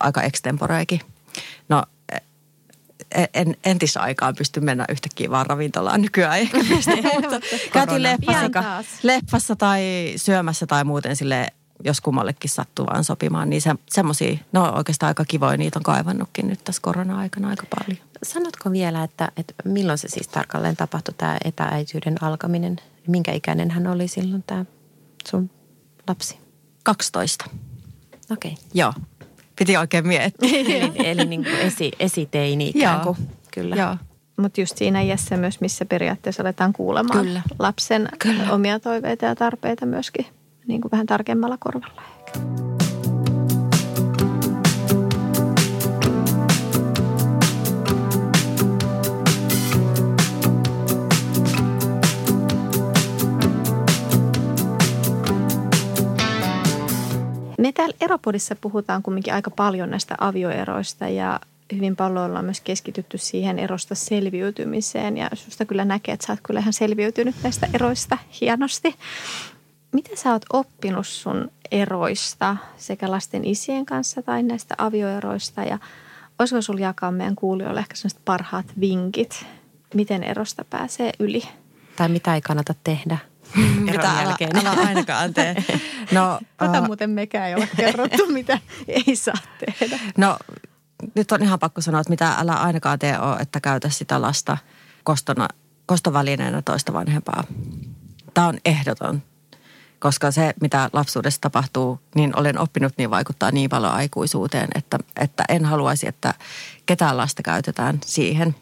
aika 0.00 0.22
extemporeekin. 0.22 1.00
No 1.68 1.84
en, 3.34 3.56
entisaikaan 3.64 4.34
pysty 4.34 4.60
mennä 4.60 4.84
yhtäkkiä 4.88 5.30
vaan 5.30 5.46
ravintolaan 5.46 6.02
nykyään 6.02 6.36
ei 6.36 6.42
ehkä 6.42 6.58
pysty, 6.68 6.90
mutta 7.20 7.40
käytiin 7.72 8.02
taas. 8.52 8.86
leffassa 9.02 9.56
tai 9.56 9.82
syömässä 10.16 10.66
tai 10.66 10.84
muuten 10.84 11.16
sille 11.16 11.46
jos 11.84 12.00
kummallekin 12.00 12.50
sattuu 12.50 12.86
vaan 12.86 13.04
sopimaan. 13.04 13.50
Niin 13.50 13.62
se, 13.62 13.74
semmoisia, 13.90 14.38
no 14.52 14.72
oikeastaan 14.76 15.08
aika 15.08 15.24
kivoja, 15.24 15.56
niitä 15.56 15.78
on 15.78 15.82
kaivannutkin 15.82 16.48
nyt 16.48 16.64
tässä 16.64 16.82
korona-aikana 16.82 17.48
aika 17.48 17.66
paljon. 17.78 18.02
Sanotko 18.22 18.72
vielä, 18.72 19.04
että, 19.04 19.32
että 19.36 19.54
milloin 19.64 19.98
se 19.98 20.08
siis 20.08 20.28
tarkalleen 20.28 20.76
tapahtui 20.76 21.14
tämä 21.18 21.38
etääityyden 21.44 22.22
alkaminen? 22.22 22.76
Minkä 23.06 23.32
ikäinen 23.32 23.70
hän 23.70 23.86
oli 23.86 24.08
silloin 24.08 24.44
tämä 24.46 24.64
sun 25.30 25.50
lapsi? 26.08 26.38
12. 26.82 27.44
Okei. 28.30 28.52
Okay. 28.52 28.64
Joo. 28.74 28.92
Piti 29.60 29.76
oikein 29.76 30.06
miettiä. 30.06 30.48
eli 30.60 30.92
eli 30.94 31.24
niin 31.24 31.44
kuin 31.44 31.56
esi, 31.56 31.92
esiteini 31.98 32.68
ikään 32.68 33.00
kuin. 33.00 33.16
Kyllä. 33.54 33.76
Joo. 33.76 33.96
Mutta 34.36 34.60
just 34.60 34.76
siinä 34.76 35.00
iässä 35.00 35.36
myös, 35.36 35.60
missä 35.60 35.84
periaatteessa 35.84 36.42
aletaan 36.42 36.72
kuulemaan 36.72 37.26
Kyllä. 37.26 37.42
lapsen 37.58 38.08
Kyllä. 38.18 38.52
omia 38.52 38.80
toiveita 38.80 39.26
ja 39.26 39.34
tarpeita 39.34 39.86
myöskin 39.86 40.26
niin 40.66 40.80
kuin 40.80 40.92
vähän 40.92 41.06
tarkemmalla 41.06 41.56
korvalla 41.60 42.02
ehkä. 42.02 42.69
Me 57.60 57.72
täällä 57.72 57.96
Eropodissa 58.00 58.56
puhutaan 58.56 59.02
kumminkin 59.02 59.34
aika 59.34 59.50
paljon 59.50 59.90
näistä 59.90 60.14
avioeroista 60.18 61.08
ja 61.08 61.40
hyvin 61.76 61.96
paljon 61.96 62.24
ollaan 62.24 62.44
myös 62.44 62.60
keskitytty 62.60 63.18
siihen 63.18 63.58
erosta 63.58 63.94
selviytymiseen 63.94 65.16
ja 65.16 65.30
susta 65.34 65.64
kyllä 65.64 65.84
näkee, 65.84 66.14
että 66.14 66.26
sä 66.26 66.32
oot 66.32 66.40
kyllä 66.42 66.60
ihan 66.60 66.72
selviytynyt 66.72 67.34
näistä 67.42 67.68
eroista 67.74 68.18
hienosti. 68.40 68.94
Mitä 69.92 70.10
sä 70.16 70.32
oot 70.32 70.44
oppinut 70.52 71.06
sun 71.06 71.50
eroista 71.70 72.56
sekä 72.76 73.10
lasten 73.10 73.44
isien 73.44 73.86
kanssa 73.86 74.22
tai 74.22 74.42
näistä 74.42 74.74
avioeroista 74.78 75.62
ja 75.62 75.78
olisiko 76.38 76.62
sulla 76.62 76.80
jakaa 76.80 77.12
meidän 77.12 77.36
kuulijoille 77.36 77.80
ehkä 77.80 77.94
parhaat 78.24 78.66
vinkit, 78.80 79.46
miten 79.94 80.24
erosta 80.24 80.64
pääsee 80.64 81.12
yli? 81.18 81.42
Tai 81.96 82.08
mitä 82.08 82.34
ei 82.34 82.40
kannata 82.40 82.74
tehdä 82.84 83.18
Mitä 83.78 84.10
älä, 84.10 84.22
jälkeen. 84.22 84.56
älä 84.56 84.70
ainakaan 84.70 85.34
tee. 85.34 85.56
No, 86.12 86.40
Tätä 86.56 86.78
äh, 86.78 86.86
muuten 86.86 87.10
mekään 87.10 87.48
ei 87.48 87.54
ole 87.54 87.68
kerrottu, 87.76 88.26
mitä 88.32 88.58
ei 88.88 89.16
saa 89.16 89.34
tehdä. 89.58 89.98
no 90.16 90.38
nyt 91.14 91.32
on 91.32 91.42
ihan 91.42 91.58
pakko 91.58 91.80
sanoa, 91.80 92.00
että 92.00 92.10
mitä 92.10 92.34
älä 92.38 92.54
ainakaan 92.54 92.98
tee 92.98 93.18
ole, 93.18 93.36
että 93.36 93.60
käytä 93.60 93.88
sitä 93.88 94.22
lasta 94.22 94.58
kostona, 95.04 95.48
kostovälineenä 95.86 96.62
toista 96.62 96.92
vanhempaa. 96.92 97.44
Tämä 98.34 98.46
on 98.46 98.58
ehdoton, 98.64 99.22
koska 99.98 100.30
se, 100.30 100.54
mitä 100.60 100.90
lapsuudessa 100.92 101.40
tapahtuu, 101.40 102.00
niin 102.14 102.38
olen 102.38 102.58
oppinut, 102.58 102.92
niin 102.98 103.10
vaikuttaa 103.10 103.50
niin 103.50 103.70
paljon 103.70 103.92
aikuisuuteen, 103.92 104.68
että, 104.74 104.98
että 105.20 105.44
en 105.48 105.64
haluaisi, 105.64 106.08
että 106.08 106.34
ketään 106.86 107.16
lasta 107.16 107.42
käytetään 107.42 107.98
siihen. 108.04 108.54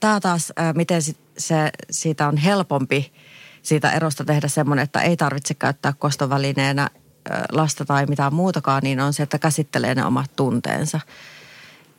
Tämä 0.00 0.20
taas, 0.20 0.52
ää, 0.56 0.72
miten 0.72 1.02
se, 1.38 1.70
siitä 1.90 2.28
on 2.28 2.36
helpompi 2.36 3.12
siitä 3.64 3.90
erosta 3.90 4.24
tehdä 4.24 4.48
semmoinen, 4.48 4.82
että 4.82 5.00
ei 5.00 5.16
tarvitse 5.16 5.54
käyttää 5.54 5.92
kostovälineenä 5.92 6.90
lasta 7.52 7.84
tai 7.84 8.06
mitään 8.06 8.34
muutakaan, 8.34 8.82
niin 8.82 9.00
on 9.00 9.12
se, 9.12 9.22
että 9.22 9.38
käsittelee 9.38 9.94
ne 9.94 10.04
omat 10.04 10.30
tunteensa. 10.36 11.00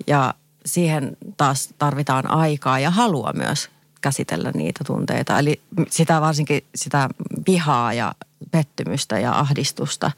Ja 0.07 0.33
siihen 0.65 1.17
taas 1.37 1.69
tarvitaan 1.77 2.31
aikaa 2.31 2.79
ja 2.79 2.89
halua 2.89 3.33
myös 3.33 3.69
käsitellä 4.01 4.51
niitä 4.55 4.83
tunteita. 4.83 5.39
Eli 5.39 5.61
sitä 5.89 6.21
varsinkin 6.21 6.63
sitä 6.75 7.09
vihaa 7.47 7.93
ja 7.93 8.15
pettymystä 8.51 9.19
ja 9.19 9.39
ahdistusta. 9.39 10.11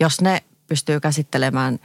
Jos 0.00 0.20
ne 0.20 0.42
pystyy 0.66 1.00
käsittelemään 1.00 1.78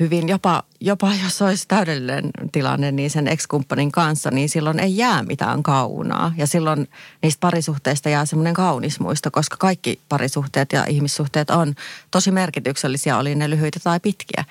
hyvin, 0.00 0.28
jopa, 0.28 0.62
jopa 0.80 1.12
jos 1.24 1.42
olisi 1.42 1.68
täydellinen 1.68 2.30
tilanne 2.52 2.92
niin 2.92 3.10
sen 3.10 3.28
ex-kumppanin 3.28 3.92
kanssa, 3.92 4.30
niin 4.30 4.48
silloin 4.48 4.80
ei 4.80 4.96
jää 4.96 5.22
mitään 5.22 5.62
kaunaa. 5.62 6.32
Ja 6.36 6.46
silloin 6.46 6.88
niistä 7.22 7.40
parisuhteista 7.40 8.08
jää 8.08 8.26
semmoinen 8.26 8.54
kaunis 8.54 9.00
muisto, 9.00 9.30
koska 9.30 9.56
kaikki 9.56 10.00
parisuhteet 10.08 10.72
ja 10.72 10.84
ihmissuhteet 10.88 11.50
on 11.50 11.74
tosi 12.10 12.30
merkityksellisiä, 12.30 13.18
oli 13.18 13.34
ne 13.34 13.50
lyhyitä 13.50 13.80
tai 13.84 14.00
pitkiä. 14.00 14.44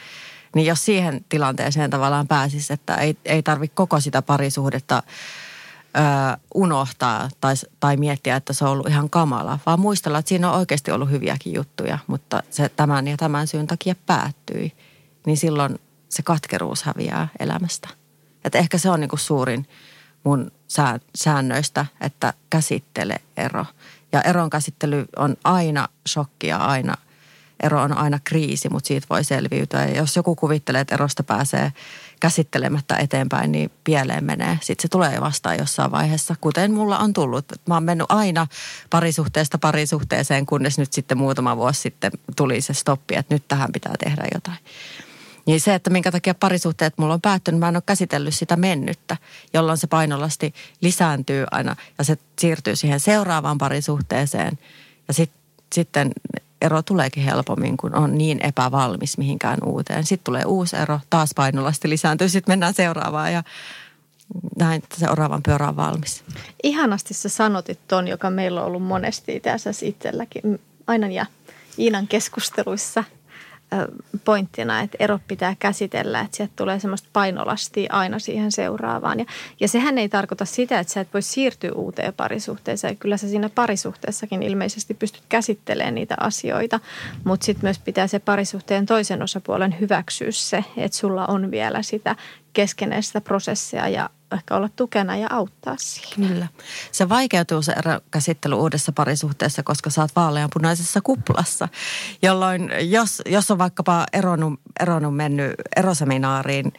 Niin 0.55 0.65
jos 0.65 0.85
siihen 0.85 1.25
tilanteeseen 1.29 1.89
tavallaan 1.89 2.27
pääsisi, 2.27 2.73
että 2.73 2.95
ei, 2.95 3.17
ei 3.25 3.43
tarvitse 3.43 3.75
koko 3.75 3.99
sitä 3.99 4.21
parisuhdetta 4.21 5.03
ö, 5.05 6.37
unohtaa 6.53 7.29
tai, 7.41 7.53
tai 7.79 7.97
miettiä, 7.97 8.35
että 8.35 8.53
se 8.53 8.65
on 8.65 8.71
ollut 8.71 8.89
ihan 8.89 9.09
kamala, 9.09 9.59
vaan 9.65 9.79
muistella, 9.79 10.17
että 10.17 10.29
siinä 10.29 10.51
on 10.51 10.59
oikeasti 10.59 10.91
ollut 10.91 11.09
hyviäkin 11.09 11.53
juttuja, 11.53 11.99
mutta 12.07 12.43
se 12.49 12.69
tämän 12.69 13.07
ja 13.07 13.17
tämän 13.17 13.47
syyn 13.47 13.67
takia 13.67 13.95
päättyi, 14.05 14.71
niin 15.25 15.37
silloin 15.37 15.79
se 16.09 16.23
katkeruus 16.23 16.83
häviää 16.83 17.27
elämästä. 17.39 17.89
Et 18.43 18.55
ehkä 18.55 18.77
se 18.77 18.89
on 18.89 18.99
niinku 18.99 19.17
suurin 19.17 19.67
mun 20.23 20.51
sää, 20.67 20.99
säännöistä, 21.15 21.85
että 22.01 22.33
käsittele 22.49 23.15
ero. 23.37 23.65
Ja 24.11 24.21
eron 24.21 24.49
käsittely 24.49 25.05
on 25.15 25.37
aina 25.43 25.87
shokki 26.07 26.47
ja 26.47 26.57
aina, 26.57 26.93
ero 27.63 27.81
on 27.81 27.97
aina 27.97 28.19
kriisi, 28.23 28.69
mutta 28.69 28.87
siitä 28.87 29.07
voi 29.09 29.23
selviytyä. 29.23 29.85
Ja 29.85 29.97
jos 29.97 30.15
joku 30.15 30.35
kuvittelee, 30.35 30.81
että 30.81 30.95
erosta 30.95 31.23
pääsee 31.23 31.73
käsittelemättä 32.19 32.97
eteenpäin, 32.97 33.51
niin 33.51 33.71
pieleen 33.83 34.23
menee. 34.23 34.57
Sitten 34.61 34.81
se 34.81 34.87
tulee 34.87 35.21
vastaan 35.21 35.57
jossain 35.57 35.91
vaiheessa, 35.91 36.35
kuten 36.41 36.71
mulla 36.71 36.97
on 36.97 37.13
tullut. 37.13 37.45
Mä 37.67 37.73
oon 37.73 37.83
mennyt 37.83 38.07
aina 38.09 38.47
parisuhteesta 38.89 39.57
parisuhteeseen, 39.57 40.45
kunnes 40.45 40.77
nyt 40.77 40.93
sitten 40.93 41.17
muutama 41.17 41.57
vuosi 41.57 41.81
sitten 41.81 42.11
tuli 42.35 42.61
se 42.61 42.73
stoppi, 42.73 43.15
että 43.15 43.35
nyt 43.35 43.47
tähän 43.47 43.71
pitää 43.71 43.93
tehdä 43.99 44.23
jotain. 44.33 44.57
Niin 45.45 45.61
se, 45.61 45.75
että 45.75 45.89
minkä 45.89 46.11
takia 46.11 46.35
parisuhteet 46.35 46.93
mulla 46.97 47.13
on 47.13 47.21
päättynyt, 47.21 47.59
mä 47.59 47.67
en 47.67 47.75
ole 47.75 47.83
käsitellyt 47.85 48.35
sitä 48.35 48.55
mennyttä, 48.55 49.17
jolloin 49.53 49.77
se 49.77 49.87
painolasti 49.87 50.53
lisääntyy 50.81 51.45
aina 51.51 51.75
ja 51.97 52.03
se 52.03 52.17
siirtyy 52.39 52.75
siihen 52.75 52.99
seuraavaan 52.99 53.57
parisuhteeseen. 53.57 54.59
Ja 55.07 55.13
sit, 55.13 55.31
sitten 55.73 56.11
ero 56.61 56.81
tuleekin 56.81 57.23
helpommin, 57.23 57.77
kun 57.77 57.95
on 57.95 58.17
niin 58.17 58.45
epävalmis 58.45 59.17
mihinkään 59.17 59.59
uuteen. 59.65 60.03
Sitten 60.03 60.23
tulee 60.23 60.45
uusi 60.45 60.75
ero, 60.75 60.99
taas 61.09 61.31
painolasti 61.35 61.89
lisääntyy, 61.89 62.29
sitten 62.29 62.51
mennään 62.51 62.73
seuraavaan 62.73 63.33
ja 63.33 63.43
näin 64.57 64.83
että 64.83 64.99
seuraavan 64.99 65.43
pyörä 65.43 65.67
on 65.67 65.75
valmis. 65.75 66.23
Ihanasti 66.63 67.13
sä 67.13 67.29
sanotit 67.29 67.79
ton, 67.87 68.07
joka 68.07 68.29
meillä 68.29 68.61
on 68.61 68.67
ollut 68.67 68.83
monesti 68.83 69.41
asiassa 69.55 69.85
itselläkin, 69.85 70.59
aina 70.87 71.07
ja 71.07 71.25
Iinan 71.79 72.07
keskusteluissa 72.07 73.03
pointtina, 74.25 74.81
että 74.81 74.97
ero 74.99 75.19
pitää 75.27 75.55
käsitellä, 75.59 76.21
että 76.21 76.37
sieltä 76.37 76.53
tulee 76.55 76.79
semmoista 76.79 77.09
painolastia 77.13 77.93
aina 77.93 78.19
siihen 78.19 78.51
seuraavaan. 78.51 79.19
Ja, 79.19 79.25
ja 79.59 79.67
sehän 79.67 79.97
ei 79.97 80.09
tarkoita 80.09 80.45
sitä, 80.45 80.79
että 80.79 80.93
sä 80.93 81.01
et 81.01 81.13
voi 81.13 81.21
siirtyä 81.21 81.71
uuteen 81.71 82.13
parisuhteeseen. 82.13 82.97
Kyllä 82.97 83.17
sä 83.17 83.27
siinä 83.27 83.49
parisuhteessakin 83.49 84.43
ilmeisesti 84.43 84.93
pystyt 84.93 85.23
käsittelemään 85.29 85.95
niitä 85.95 86.15
asioita, 86.19 86.79
mutta 87.23 87.45
sitten 87.45 87.65
myös 87.65 87.79
pitää 87.79 88.07
se 88.07 88.19
parisuhteen 88.19 88.85
toisen 88.85 89.21
osapuolen 89.21 89.75
hyväksyä 89.79 90.31
se, 90.31 90.63
että 90.77 90.97
sulla 90.97 91.25
on 91.25 91.51
vielä 91.51 91.81
sitä 91.81 92.15
keskeneistä 92.53 93.21
prosessia 93.21 93.89
ja 93.89 94.09
ehkä 94.31 94.55
olla 94.55 94.69
tukena 94.75 95.17
ja 95.17 95.27
auttaa 95.31 95.75
siihen. 95.77 96.27
Kyllä. 96.27 96.47
Se 96.91 97.09
vaikeutuu 97.09 97.61
se 97.61 97.75
käsittely 98.11 98.55
uudessa 98.55 98.91
parisuhteessa, 98.91 99.63
koska 99.63 99.89
sä 99.89 100.01
oot 100.01 100.15
vaaleanpunaisessa 100.15 101.01
kuplassa, 101.01 101.67
jolloin 102.21 102.71
jos, 102.81 103.21
jos 103.25 103.51
on 103.51 103.57
vaikkapa 103.57 104.05
eronnut, 104.13 104.59
eronnut 104.79 105.15
mennyt 105.15 105.51
eroseminaariin 105.75 106.73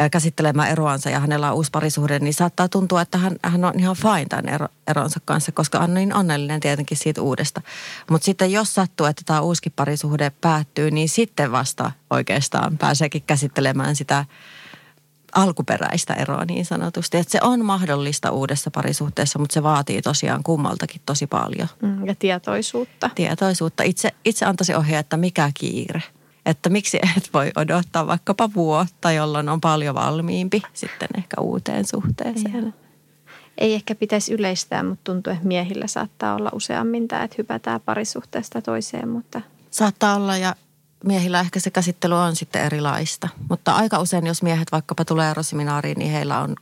ö, 0.00 0.08
käsittelemään 0.10 0.70
eroansa 0.70 1.10
ja 1.10 1.20
hänellä 1.20 1.50
on 1.50 1.56
uusi 1.56 1.70
parisuhde, 1.70 2.18
niin 2.18 2.34
saattaa 2.34 2.68
tuntua, 2.68 3.02
että 3.02 3.18
hän, 3.18 3.36
hän 3.44 3.64
on 3.64 3.80
ihan 3.80 3.96
fine 3.96 4.26
tämän 4.28 4.48
ero, 4.48 4.68
eronsa 4.86 5.20
kanssa, 5.24 5.52
koska 5.52 5.78
on 5.78 5.94
niin 5.94 6.14
onnellinen 6.14 6.60
tietenkin 6.60 6.96
siitä 6.96 7.22
uudesta. 7.22 7.62
Mutta 8.10 8.24
sitten 8.24 8.52
jos 8.52 8.74
sattuu, 8.74 9.06
että 9.06 9.22
tämä 9.26 9.40
uusikin 9.40 9.72
parisuhde 9.76 10.30
päättyy, 10.40 10.90
niin 10.90 11.08
sitten 11.08 11.52
vasta 11.52 11.92
oikeastaan 12.10 12.78
pääseekin 12.78 13.22
käsittelemään 13.22 13.96
sitä 13.96 14.24
alkuperäistä 15.34 16.14
eroa 16.14 16.44
niin 16.44 16.64
sanotusti. 16.64 17.16
Että 17.16 17.32
se 17.32 17.38
on 17.42 17.64
mahdollista 17.64 18.30
uudessa 18.30 18.70
parisuhteessa, 18.70 19.38
mutta 19.38 19.54
se 19.54 19.62
vaatii 19.62 20.02
tosiaan 20.02 20.42
kummaltakin 20.42 21.00
tosi 21.06 21.26
paljon 21.26 21.68
Mm, 21.82 22.06
Ja 22.06 22.14
tietoisuutta. 22.14 23.10
tietoisuutta. 23.14 23.82
Itse, 23.82 24.10
itse 24.24 24.44
antaisin 24.46 24.76
ohjea, 24.76 24.98
että 25.00 25.16
mikä 25.16 25.50
kiire. 25.54 26.02
Että 26.46 26.68
miksi 26.70 26.98
et 27.16 27.30
voi 27.34 27.50
odottaa 27.56 28.06
vaikkapa 28.06 28.50
vuotta, 28.54 29.12
jolloin 29.12 29.48
on 29.48 29.60
paljon 29.60 29.94
valmiimpi 29.94 30.62
sitten 30.72 31.08
ehkä 31.18 31.40
uuteen 31.40 31.86
suhteeseen. 31.86 32.74
Ei 33.58 33.74
ehkä 33.74 33.94
pitäisi 33.94 34.34
yleistää, 34.34 34.82
mutta 34.82 35.12
tuntuu, 35.12 35.32
että 35.32 35.46
miehillä 35.46 35.86
saattaa 35.86 36.34
olla 36.34 36.50
useammin 36.54 37.08
tämä, 37.08 37.22
että 37.24 37.34
hypätään 37.38 37.80
parisuhteesta 37.80 38.62
toiseen, 38.62 39.08
mutta 39.08 39.40
Saattaa 39.70 40.14
olla 40.16 40.36
ja 40.36 40.54
miehillä 41.04 41.40
ehkä 41.40 41.60
se 41.60 41.70
käsittely 41.70 42.14
on 42.14 42.36
sitten 42.36 42.62
erilaista. 42.64 43.28
Mutta 43.48 43.74
aika 43.76 43.98
usein, 43.98 44.26
jos 44.26 44.42
miehet 44.42 44.72
vaikkapa 44.72 45.04
tulee 45.04 45.30
eroseminaariin, 45.30 45.98
niin 45.98 46.12
heillä 46.12 46.40
on 46.40 46.56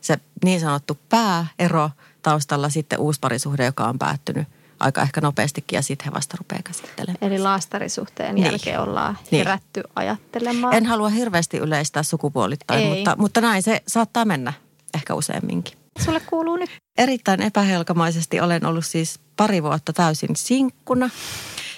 se 0.00 0.18
niin 0.44 0.60
sanottu 0.60 0.98
pääero 1.08 1.90
taustalla 2.22 2.68
sitten 2.68 2.98
uusi 2.98 3.20
parisuhde, 3.20 3.64
joka 3.64 3.84
on 3.88 3.98
päättynyt 3.98 4.48
aika 4.80 5.02
ehkä 5.02 5.20
nopeastikin 5.20 5.76
ja 5.76 5.82
sitten 5.82 6.04
he 6.04 6.12
vasta 6.12 6.36
rupeaa 6.38 6.62
käsittelemään. 6.62 7.18
Eli 7.20 7.38
laastarisuhteen 7.38 8.34
Niin. 8.34 8.44
jälkeen 8.46 8.80
ollaan 8.80 9.18
Niin. 9.30 9.38
herätty 9.46 9.82
ajattelemaan. 9.94 10.74
En 10.74 10.86
halua 10.86 11.08
hirveästi 11.08 11.56
yleistää 11.56 12.02
sukupuolittain, 12.02 12.80
Ei. 12.84 12.94
mutta, 12.94 13.14
mutta 13.18 13.40
näin 13.40 13.62
se 13.62 13.82
saattaa 13.88 14.24
mennä 14.24 14.52
ehkä 14.94 15.14
useamminkin. 15.14 15.78
Sulle 16.04 16.20
kuuluu 16.20 16.56
nyt 16.56 16.70
Erittäin 16.98 17.42
epähelkamaisesti 17.42 18.40
olen 18.40 18.66
ollut 18.66 18.86
siis 18.86 19.20
pari 19.36 19.62
vuotta 19.62 19.92
täysin 19.92 20.36
sinkkuna. 20.36 21.10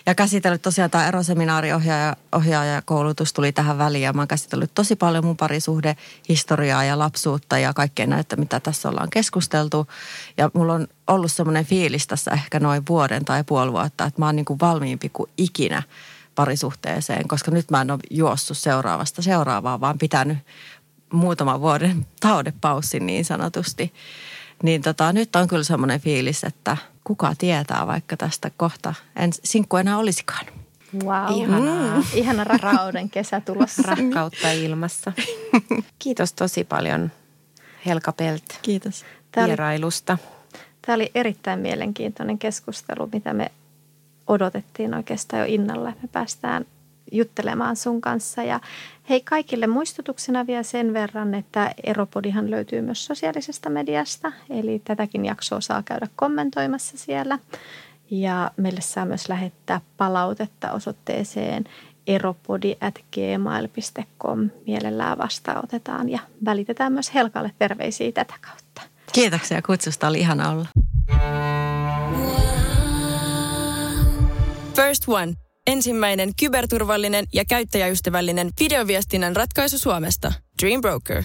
Ja 0.09 0.15
käsitellyt 0.15 0.63
tosiaan 0.63 0.91
tämä 0.91 1.09
eroseminaariohjaaja 1.09 2.17
ohjaaja 2.33 2.83
koulutus 2.83 3.33
tuli 3.33 3.53
tähän 3.53 3.79
väliin 3.79 4.05
ja 4.05 4.13
mä 4.13 4.21
oon 4.21 4.29
käsitellyt 4.29 4.71
tosi 4.75 4.97
paljon 4.97 5.25
mun 5.25 5.37
parisuhdehistoriaa 5.37 6.85
ja 6.85 6.99
lapsuutta 6.99 7.59
ja 7.59 7.73
kaikkea 7.73 8.07
näitä, 8.07 8.37
mitä 8.37 8.61
tässä 8.61 8.89
ollaan 8.89 9.11
keskusteltu. 9.11 9.87
Ja 10.37 10.51
mulla 10.55 10.73
on 10.73 10.89
ollut 11.07 11.33
semmoinen 11.33 11.65
fiilis 11.65 12.07
tässä 12.07 12.31
ehkä 12.31 12.61
noin 12.61 12.83
vuoden 12.89 13.25
tai 13.25 13.45
puoli 13.45 13.73
vuotta, 13.73 14.05
että 14.05 14.21
mä 14.21 14.27
oon 14.27 14.37
niin 14.37 14.45
kuin 14.45 14.61
valmiimpi 14.61 15.09
kuin 15.09 15.31
ikinä 15.37 15.83
parisuhteeseen, 16.35 17.29
koska 17.29 17.51
nyt 17.51 17.71
mä 17.71 17.81
en 17.81 17.91
ole 17.91 18.01
juossut 18.11 18.59
seuraavasta 18.59 19.23
seuraavaan, 19.23 19.81
vaan 19.81 19.99
pitänyt 19.99 20.39
muutaman 21.13 21.61
vuoden 21.61 22.07
taudepaussin 22.21 23.07
niin 23.07 23.25
sanotusti. 23.25 23.93
Niin 24.63 24.83
tota, 24.83 25.13
nyt 25.13 25.37
on 25.37 25.49
kyllä 25.49 25.65
semmoinen 25.65 26.01
fiilis, 26.01 26.45
että 26.45 26.77
kuka 27.05 27.35
tietää 27.39 27.87
vaikka 27.87 28.17
tästä 28.17 28.51
kohta 28.57 28.95
en 29.17 29.31
sinkku 29.45 29.77
enää 29.77 29.99
olisikaan. 29.99 30.47
wow. 31.05 31.41
Ihanaa. 31.43 32.03
ihana 32.15 32.45
rakkauden 32.45 33.11
kesä 33.11 33.41
tulossa. 33.41 33.83
Rakkautta 33.83 34.53
ilmassa. 34.53 35.13
Kiitos 35.99 36.33
tosi 36.33 36.65
paljon 36.65 37.11
Helka 37.87 38.13
Pelt 38.13 38.59
Kiitos. 38.63 39.05
Tämä 39.33 39.45
oli, 39.45 39.49
vierailusta. 39.51 40.19
tämä 40.83 40.95
oli 40.97 41.11
erittäin 41.15 41.61
mielenkiintoinen 41.61 42.39
keskustelu, 42.39 43.09
mitä 43.13 43.33
me 43.33 43.53
odotettiin 44.27 44.95
oikeastaan 44.95 45.41
jo 45.41 45.47
innalla. 45.49 45.93
Me 46.03 46.09
päästään 46.13 46.65
juttelemaan 47.13 47.77
sun 47.77 48.01
kanssa. 48.01 48.43
Ja 48.43 48.61
hei 49.09 49.21
kaikille 49.21 49.67
muistutuksena 49.67 50.47
vielä 50.47 50.63
sen 50.63 50.93
verran, 50.93 51.35
että 51.35 51.75
Eropodihan 51.85 52.51
löytyy 52.51 52.81
myös 52.81 53.05
sosiaalisesta 53.05 53.71
mediasta. 53.71 54.33
Eli 54.51 54.83
tätäkin 54.85 55.25
jaksoa 55.25 55.61
saa 55.61 55.83
käydä 55.83 56.09
kommentoimassa 56.17 56.99
siellä. 56.99 57.39
Ja 58.11 58.51
meille 58.57 58.81
saa 58.81 59.07
myös 59.07 59.29
lähettää 59.29 59.81
palautetta 59.97 60.73
osoitteeseen 60.73 61.65
eropodi 62.07 62.77
at 62.81 62.95
gmail.com. 63.13 64.51
Mielellään 64.67 65.19
vastaanotetaan 65.19 66.09
ja 66.09 66.19
välitetään 66.45 66.93
myös 66.93 67.15
Helkalle 67.15 67.51
terveisiä 67.59 68.13
tätä 68.13 68.35
kautta. 68.41 68.83
Kiitoksia 69.13 69.63
kutsusta, 69.63 70.09
oli 70.09 70.21
ihana 70.21 70.51
olla. 70.51 70.69
First 74.77 75.09
One. 75.09 75.48
Ensimmäinen 75.69 76.31
kyberturvallinen 76.41 77.25
ja 77.35 77.45
käyttäjäystävällinen 77.45 78.51
videoviestinnän 78.61 79.37
ratkaisu 79.37 79.79
Suomesta. 79.79 80.33
Dream 80.63 80.81
Broker. 80.81 81.25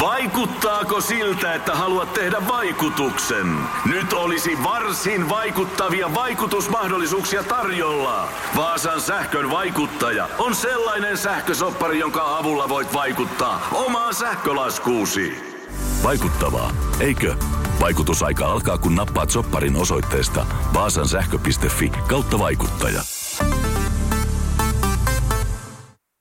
Vaikuttaako 0.00 1.00
siltä, 1.00 1.54
että 1.54 1.74
haluat 1.74 2.12
tehdä 2.12 2.36
vaikutuksen? 2.48 3.56
Nyt 3.92 4.12
olisi 4.12 4.50
varsin 4.64 5.28
vaikuttavia 5.28 6.14
vaikutusmahdollisuuksia 6.14 7.42
tarjolla. 7.42 8.28
Vaasan 8.56 9.00
sähkön 9.00 9.50
vaikuttaja 9.50 10.28
on 10.38 10.54
sellainen 10.54 11.18
sähkösoppari, 11.18 11.98
jonka 11.98 12.38
avulla 12.38 12.68
voit 12.68 12.94
vaikuttaa 12.94 13.68
omaan 13.72 14.14
sähkölaskuusi. 14.14 15.56
Vaikuttavaa, 16.02 16.70
eikö? 17.00 17.34
Vaikutusaika 17.80 18.46
alkaa 18.46 18.78
kun 18.78 18.94
nappaat 18.94 19.30
sopparin 19.30 19.76
osoitteesta 19.76 20.46
vaasansähkö.fi 20.74 21.92
kautta 22.08 22.38
vaikuttaja. 22.38 23.02